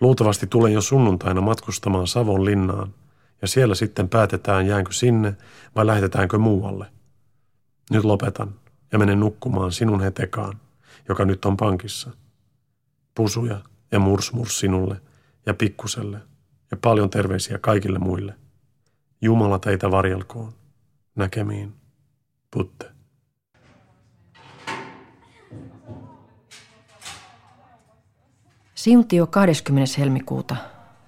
Luultavasti 0.00 0.46
tulen 0.46 0.72
jo 0.72 0.80
sunnuntaina 0.80 1.40
matkustamaan 1.40 2.06
Savon 2.06 2.44
linnaan, 2.44 2.94
ja 3.42 3.48
siellä 3.48 3.74
sitten 3.74 4.08
päätetään, 4.08 4.66
jäänkö 4.66 4.92
sinne 4.92 5.36
vai 5.76 5.86
lähetetäänkö 5.86 6.38
muualle– 6.38 6.86
nyt 7.90 8.04
lopetan 8.04 8.54
ja 8.92 8.98
menen 8.98 9.20
nukkumaan 9.20 9.72
sinun 9.72 10.00
hetekaan, 10.00 10.60
joka 11.08 11.24
nyt 11.24 11.44
on 11.44 11.56
pankissa. 11.56 12.10
Pusuja 13.14 13.60
ja 13.92 13.98
mursmurs 13.98 14.58
sinulle 14.58 15.00
ja 15.46 15.54
pikkuselle 15.54 16.20
ja 16.70 16.76
paljon 16.76 17.10
terveisiä 17.10 17.58
kaikille 17.58 17.98
muille. 17.98 18.34
Jumala 19.20 19.58
teitä 19.58 19.90
varjelkoon. 19.90 20.52
Näkemiin. 21.14 21.74
Putte. 22.50 22.90
Siuntio 28.74 29.26
20. 29.26 29.94
helmikuuta 29.98 30.56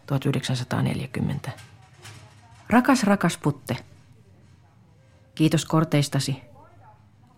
1940. 0.07 1.51
Rakas, 2.71 3.05
rakas 3.05 3.39
Putte. 3.39 3.77
Kiitos 5.35 5.65
korteistasi 5.65 6.52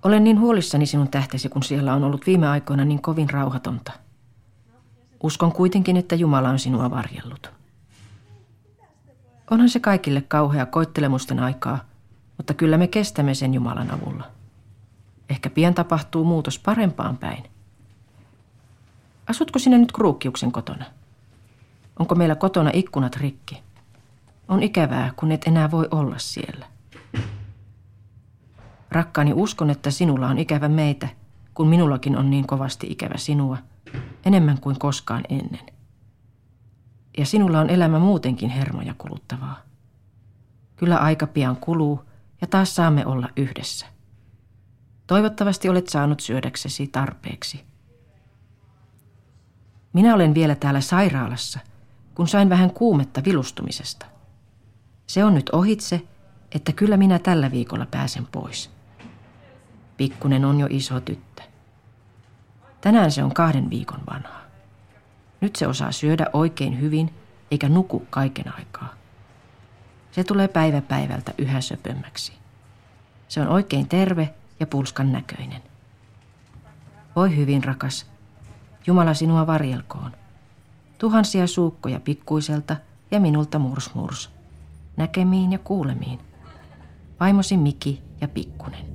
olen 0.04 0.24
niin 0.24 0.40
huolissani 0.40 0.86
sinun 0.86 1.08
tähtesi, 1.08 1.48
kun 1.48 1.62
siellä 1.62 1.94
on 1.94 2.04
ollut 2.04 2.26
viime 2.26 2.48
aikoina 2.48 2.84
niin 2.84 3.02
kovin 3.02 3.30
rauhatonta. 3.30 3.92
Uskon 5.22 5.52
kuitenkin, 5.52 5.96
että 5.96 6.14
Jumala 6.14 6.48
on 6.48 6.58
sinua 6.58 6.90
varjellut. 6.90 7.50
Onhan 9.50 9.68
se 9.68 9.80
kaikille 9.80 10.20
kauhea 10.20 10.66
koittelemusten 10.66 11.38
aikaa, 11.38 11.84
mutta 12.36 12.54
kyllä 12.54 12.78
me 12.78 12.86
kestämme 12.86 13.34
sen 13.34 13.54
Jumalan 13.54 13.90
avulla. 13.90 14.30
Ehkä 15.30 15.50
pian 15.50 15.74
tapahtuu 15.74 16.24
muutos 16.24 16.58
parempaan 16.58 17.16
päin. 17.16 17.44
Asutko 19.26 19.58
sinä 19.58 19.78
nyt 19.78 19.92
Kruukkiuksen 19.92 20.52
kotona? 20.52 20.84
Onko 21.98 22.14
meillä 22.14 22.34
kotona 22.34 22.70
ikkunat 22.72 23.16
rikki? 23.16 23.62
On 24.48 24.62
ikävää, 24.62 25.12
kun 25.16 25.32
et 25.32 25.42
enää 25.46 25.70
voi 25.70 25.88
olla 25.90 26.18
siellä. 26.18 26.73
Rakkaani, 28.94 29.32
uskon, 29.34 29.70
että 29.70 29.90
sinulla 29.90 30.28
on 30.28 30.38
ikävä 30.38 30.68
meitä, 30.68 31.08
kun 31.54 31.68
minullakin 31.68 32.16
on 32.16 32.30
niin 32.30 32.46
kovasti 32.46 32.86
ikävä 32.90 33.16
sinua, 33.16 33.58
enemmän 34.26 34.60
kuin 34.60 34.78
koskaan 34.78 35.24
ennen. 35.28 35.66
Ja 37.18 37.26
sinulla 37.26 37.60
on 37.60 37.70
elämä 37.70 37.98
muutenkin 37.98 38.50
hermoja 38.50 38.94
kuluttavaa. 38.98 39.62
Kyllä 40.76 40.96
aika 40.96 41.26
pian 41.26 41.56
kuluu 41.56 42.04
ja 42.40 42.46
taas 42.46 42.76
saamme 42.76 43.06
olla 43.06 43.28
yhdessä. 43.36 43.86
Toivottavasti 45.06 45.68
olet 45.68 45.88
saanut 45.88 46.20
syödäksesi 46.20 46.86
tarpeeksi. 46.86 47.64
Minä 49.92 50.14
olen 50.14 50.34
vielä 50.34 50.54
täällä 50.54 50.80
sairaalassa, 50.80 51.58
kun 52.14 52.28
sain 52.28 52.48
vähän 52.48 52.70
kuumetta 52.70 53.22
vilustumisesta. 53.24 54.06
Se 55.06 55.24
on 55.24 55.34
nyt 55.34 55.50
ohitse, 55.50 56.02
että 56.52 56.72
kyllä 56.72 56.96
minä 56.96 57.18
tällä 57.18 57.50
viikolla 57.50 57.86
pääsen 57.86 58.26
pois. 58.32 58.73
Pikkunen 59.96 60.44
on 60.44 60.60
jo 60.60 60.66
iso 60.70 61.00
tyttö. 61.00 61.42
Tänään 62.80 63.12
se 63.12 63.24
on 63.24 63.34
kahden 63.34 63.70
viikon 63.70 64.00
vanha. 64.10 64.40
Nyt 65.40 65.56
se 65.56 65.66
osaa 65.66 65.92
syödä 65.92 66.26
oikein 66.32 66.80
hyvin 66.80 67.14
eikä 67.50 67.68
nuku 67.68 68.06
kaiken 68.10 68.54
aikaa. 68.56 68.94
Se 70.12 70.24
tulee 70.24 70.48
päivä 70.48 70.80
päivältä 70.80 71.34
yhä 71.38 71.60
söpömmäksi. 71.60 72.32
Se 73.28 73.40
on 73.40 73.48
oikein 73.48 73.88
terve 73.88 74.34
ja 74.60 74.66
pulskan 74.66 75.12
näköinen. 75.12 75.62
Voi 77.16 77.36
hyvin, 77.36 77.64
rakas. 77.64 78.06
Jumala 78.86 79.14
sinua 79.14 79.46
varjelkoon. 79.46 80.12
Tuhansia 80.98 81.46
suukkoja 81.46 82.00
pikkuiselta 82.00 82.76
ja 83.10 83.20
minulta 83.20 83.58
murs 83.58 83.94
murs. 83.94 84.30
Näkemiin 84.96 85.52
ja 85.52 85.58
kuulemiin. 85.58 86.18
Vaimosi 87.20 87.56
Miki 87.56 88.02
ja 88.20 88.28
Pikkunen. 88.28 88.93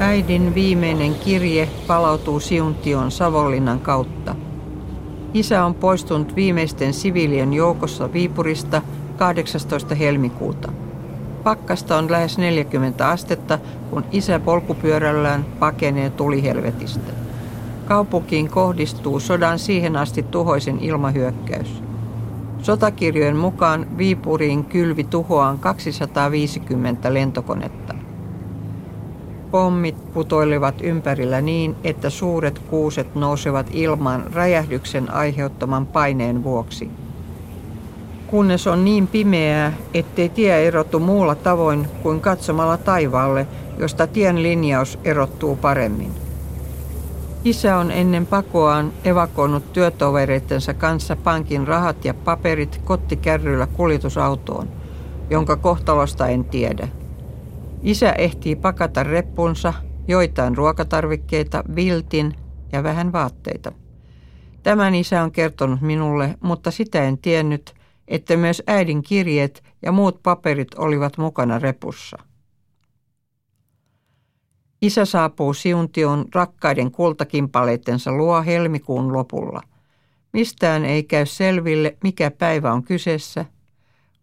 Äidin 0.00 0.54
viimeinen 0.54 1.14
kirje 1.14 1.68
palautuu 1.86 2.40
Siuntion 2.40 3.10
Savonlinnan 3.10 3.80
kautta. 3.80 4.34
Isä 5.34 5.64
on 5.64 5.74
poistunut 5.74 6.36
viimeisten 6.36 6.94
siviilien 6.94 7.52
joukossa 7.52 8.12
Viipurista 8.12 8.82
18. 9.18 9.94
helmikuuta. 9.94 10.72
Pakkasta 11.44 11.98
on 11.98 12.10
lähes 12.10 12.38
40 12.38 13.08
astetta, 13.08 13.58
kun 13.90 14.04
isä 14.12 14.40
polkupyörällään 14.40 15.44
pakenee 15.58 16.10
tulihelvetistä. 16.10 17.12
Kaupunkiin 17.86 18.48
kohdistuu 18.48 19.20
sodan 19.20 19.58
siihen 19.58 19.96
asti 19.96 20.22
tuhoisen 20.22 20.78
ilmahyökkäys. 20.80 21.82
Sotakirjojen 22.62 23.36
mukaan 23.36 23.86
Viipuriin 23.98 24.64
kylvi 24.64 25.04
tuhoaan 25.04 25.58
250 25.58 27.14
lentokonetta. 27.14 27.94
Pommit 29.50 30.12
putoilevat 30.14 30.74
ympärillä 30.82 31.40
niin, 31.40 31.76
että 31.84 32.10
suuret 32.10 32.58
kuuset 32.58 33.14
nousevat 33.14 33.66
ilmaan 33.70 34.24
räjähdyksen 34.32 35.14
aiheuttaman 35.14 35.86
paineen 35.86 36.44
vuoksi. 36.44 36.90
Kunnes 38.30 38.66
on 38.66 38.84
niin 38.84 39.06
pimeää, 39.06 39.72
ettei 39.94 40.28
tie 40.28 40.66
erottu 40.66 41.00
muulla 41.00 41.34
tavoin 41.34 41.88
kuin 42.02 42.20
katsomalla 42.20 42.76
taivaalle, 42.76 43.46
josta 43.78 44.06
tien 44.06 44.42
linjaus 44.42 44.98
erottuu 45.04 45.56
paremmin. 45.56 46.12
Isä 47.44 47.76
on 47.76 47.90
ennen 47.90 48.26
pakoaan 48.26 48.92
evakoinut 49.04 49.72
työtovereittensa 49.72 50.74
kanssa 50.74 51.16
pankin 51.16 51.68
rahat 51.68 52.04
ja 52.04 52.14
paperit 52.14 52.80
kottikärryllä 52.84 53.66
kuljetusautoon, 53.66 54.68
jonka 55.30 55.56
kohtalosta 55.56 56.26
en 56.26 56.44
tiedä. 56.44 56.88
Isä 57.82 58.12
ehtii 58.12 58.56
pakata 58.56 59.02
reppunsa, 59.02 59.74
joitain 60.08 60.56
ruokatarvikkeita, 60.56 61.64
viltin 61.74 62.34
ja 62.72 62.82
vähän 62.82 63.12
vaatteita. 63.12 63.72
Tämän 64.62 64.94
isä 64.94 65.22
on 65.22 65.32
kertonut 65.32 65.80
minulle, 65.80 66.34
mutta 66.40 66.70
sitä 66.70 67.04
en 67.04 67.18
tiennyt, 67.18 67.79
että 68.10 68.36
myös 68.36 68.62
äidin 68.66 69.02
kirjeet 69.02 69.62
ja 69.82 69.92
muut 69.92 70.22
paperit 70.22 70.74
olivat 70.74 71.18
mukana 71.18 71.58
repussa. 71.58 72.18
Isä 74.82 75.04
saapuu 75.04 75.54
Siuntion 75.54 76.24
rakkaiden 76.34 76.90
kultakimpaleittensa 76.90 78.12
luo 78.12 78.42
helmikuun 78.42 79.12
lopulla. 79.12 79.62
Mistään 80.32 80.84
ei 80.84 81.02
käy 81.02 81.26
selville, 81.26 81.96
mikä 82.02 82.30
päivä 82.30 82.72
on 82.72 82.82
kyseessä. 82.82 83.44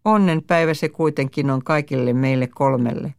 Onnen 0.04 0.42
päivä 0.42 0.74
se 0.74 0.88
kuitenkin 0.88 1.50
on 1.50 1.64
kaikille 1.64 2.12
meille 2.12 2.46
kolmelle. 2.46 3.14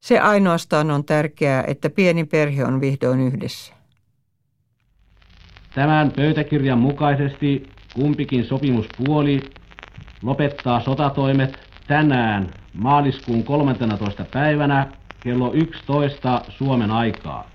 Se 0.00 0.18
ainoastaan 0.18 0.90
on 0.90 1.04
tärkeää, 1.04 1.64
että 1.66 1.90
pieni 1.90 2.24
perhe 2.24 2.64
on 2.64 2.80
vihdoin 2.80 3.20
yhdessä. 3.20 3.74
Tämän 5.74 6.12
pöytäkirjan 6.16 6.78
mukaisesti 6.78 7.77
kumpikin 7.94 8.44
sopimuspuoli 8.44 9.40
lopettaa 10.22 10.80
sotatoimet 10.80 11.58
tänään 11.86 12.46
maaliskuun 12.74 13.44
13. 13.44 14.24
päivänä 14.32 14.86
kello 15.20 15.52
11 15.54 16.40
Suomen 16.48 16.90
aikaa. 16.90 17.46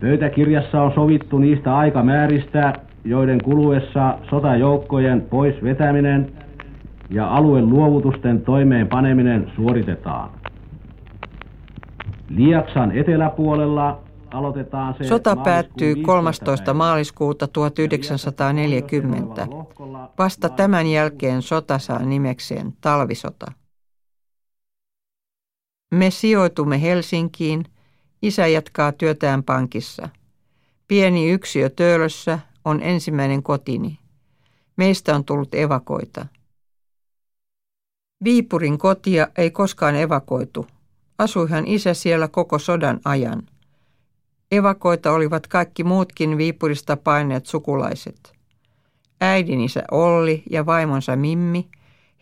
Pöytäkirjassa 0.00 0.82
on 0.82 0.92
sovittu 0.94 1.38
niistä 1.38 1.76
aikamääristä, 1.76 2.72
joiden 3.04 3.42
kuluessa 3.44 4.18
sotajoukkojen 4.30 5.20
pois 5.20 5.62
vetäminen 5.62 6.32
ja 7.10 7.28
alueen 7.28 7.70
luovutusten 7.70 8.40
toimeenpaneminen 8.40 9.52
suoritetaan. 9.56 10.30
Liaksan 12.28 12.92
eteläpuolella 12.92 14.00
Sota 15.08 15.36
päättyy 15.36 15.96
13. 15.96 16.74
maaliskuuta 16.74 17.48
1940. 17.48 19.48
Vasta 20.18 20.48
tämän 20.48 20.86
jälkeen 20.86 21.42
sota 21.42 21.78
saa 21.78 21.98
nimekseen 21.98 22.72
talvisota. 22.80 23.52
Me 25.94 26.10
sijoitumme 26.10 26.82
Helsinkiin. 26.82 27.64
Isä 28.22 28.46
jatkaa 28.46 28.92
työtään 28.92 29.42
pankissa. 29.42 30.08
Pieni 30.88 31.30
yksiö 31.30 31.70
Töölössä 31.70 32.38
on 32.64 32.82
ensimmäinen 32.82 33.42
kotini. 33.42 33.98
Meistä 34.76 35.14
on 35.14 35.24
tullut 35.24 35.54
evakoita. 35.54 36.26
Viipurin 38.24 38.78
kotia 38.78 39.28
ei 39.38 39.50
koskaan 39.50 39.96
evakoitu. 39.96 40.66
Asuihan 41.18 41.66
isä 41.66 41.94
siellä 41.94 42.28
koko 42.28 42.58
sodan 42.58 43.00
ajan. 43.04 43.42
Evakoita 44.52 45.12
olivat 45.12 45.46
kaikki 45.46 45.84
muutkin 45.84 46.38
Viipurista 46.38 46.96
paineet 46.96 47.46
sukulaiset. 47.46 48.32
Äidin 49.20 49.60
isä 49.60 49.82
Olli 49.90 50.42
ja 50.50 50.66
vaimonsa 50.66 51.16
Mimmi, 51.16 51.68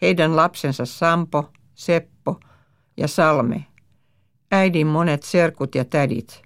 heidän 0.02 0.36
lapsensa 0.36 0.86
Sampo, 0.86 1.50
Seppo 1.74 2.40
ja 2.96 3.08
Salme, 3.08 3.64
äidin 4.50 4.86
monet 4.86 5.22
serkut 5.22 5.74
ja 5.74 5.84
tädit. 5.84 6.42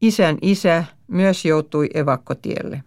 Isän 0.00 0.38
isä 0.42 0.84
myös 1.08 1.44
joutui 1.44 1.90
evakkotielle. 1.94 2.82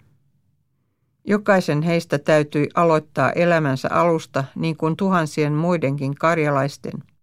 Jokaisen 1.28 1.82
heistä 1.82 2.19
täytyi 2.19 2.69
aloittaa 2.73 3.32
elämänsä 3.32 3.89
alusta 3.91 4.43
niin 4.55 4.78
kuin 4.78 4.95
tuhansien 4.95 5.53
muidenkin 5.53 6.15
karjalaisten– 6.15 6.93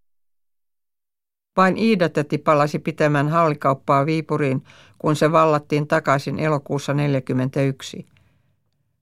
vain 1.56 1.76
Iida-täti 1.76 2.38
palasi 2.38 2.78
pitämään 2.78 3.28
hallikauppaa 3.28 4.06
Viipuriin, 4.06 4.64
kun 4.98 5.16
se 5.16 5.32
vallattiin 5.32 5.86
takaisin 5.88 6.38
elokuussa 6.38 6.92
1941. 6.92 8.06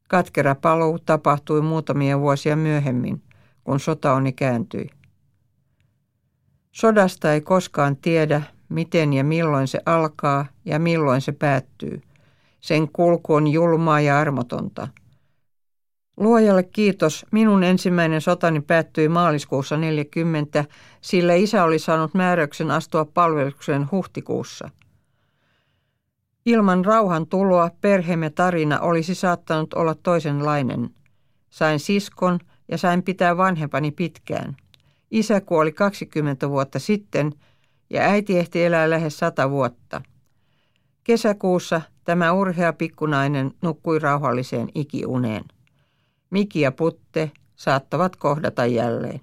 Katkera 0.09 0.55
paluu 0.55 0.99
tapahtui 0.99 1.63
muutamia 1.63 2.21
vuosia 2.21 2.57
myöhemmin, 2.57 3.23
kun 3.65 3.81
sotaoni 3.81 4.33
kääntyi. 4.33 4.91
Sodasta 6.73 7.33
ei 7.33 7.41
koskaan 7.41 7.97
tiedä, 7.97 8.43
miten 8.69 9.13
ja 9.13 9.25
milloin 9.25 9.69
se 9.69 9.81
alkaa 9.87 10.47
ja 10.65 10.79
milloin 10.79 11.21
se 11.21 11.33
päättyy. 11.33 12.01
Sen 12.61 12.89
kulku 12.93 13.35
on 13.35 13.47
julmaa 13.47 14.01
ja 14.01 14.19
armotonta– 14.19 14.89
Luojalle 16.21 16.63
kiitos. 16.63 17.27
Minun 17.31 17.63
ensimmäinen 17.63 18.21
sotani 18.21 18.61
päättyi 18.61 19.09
maaliskuussa 19.09 19.77
40, 19.77 20.65
sillä 21.01 21.35
isä 21.35 21.65
oli 21.65 21.79
saanut 21.79 22.15
määräyksen 22.15 22.71
astua 22.71 23.05
palvelukseen 23.05 23.89
huhtikuussa. 23.91 24.71
Ilman 26.47 26.85
rauhan 26.85 27.27
tuloa 27.27 27.71
perheemme 27.81 28.31
tarina 28.31 28.81
olisi 28.81 29.15
saattanut 29.15 29.75
olla 29.75 29.95
toisenlainen. 29.95 30.91
Sain 31.51 31.81
siskon 31.81 32.39
ja 32.69 32.79
sain 32.79 33.03
pitää 33.03 33.37
vanhempani 33.37 33.91
pitkään. 33.91 34.57
Isä 35.11 35.41
kuoli 35.41 35.73
20 35.73 36.51
vuotta 36.51 36.79
sitten 36.79 37.33
ja 37.91 38.03
äiti 38.03 38.39
ehti 38.39 38.65
elää 38.65 38.91
lähes 38.91 39.19
100 39.19 39.51
vuotta. 39.51 40.03
Kesäkuussa 41.05 41.83
tämä 42.05 42.33
urhea 42.33 42.73
pikkunainen 42.73 43.51
nukkui 43.63 43.99
rauhalliseen 43.99 44.69
ikiuneen. 44.75 45.45
Miki 46.31 46.61
ja 46.61 46.73
Putte 46.73 47.31
saattavat 47.57 48.17
kohdata 48.17 48.67
jälleen. 48.67 49.21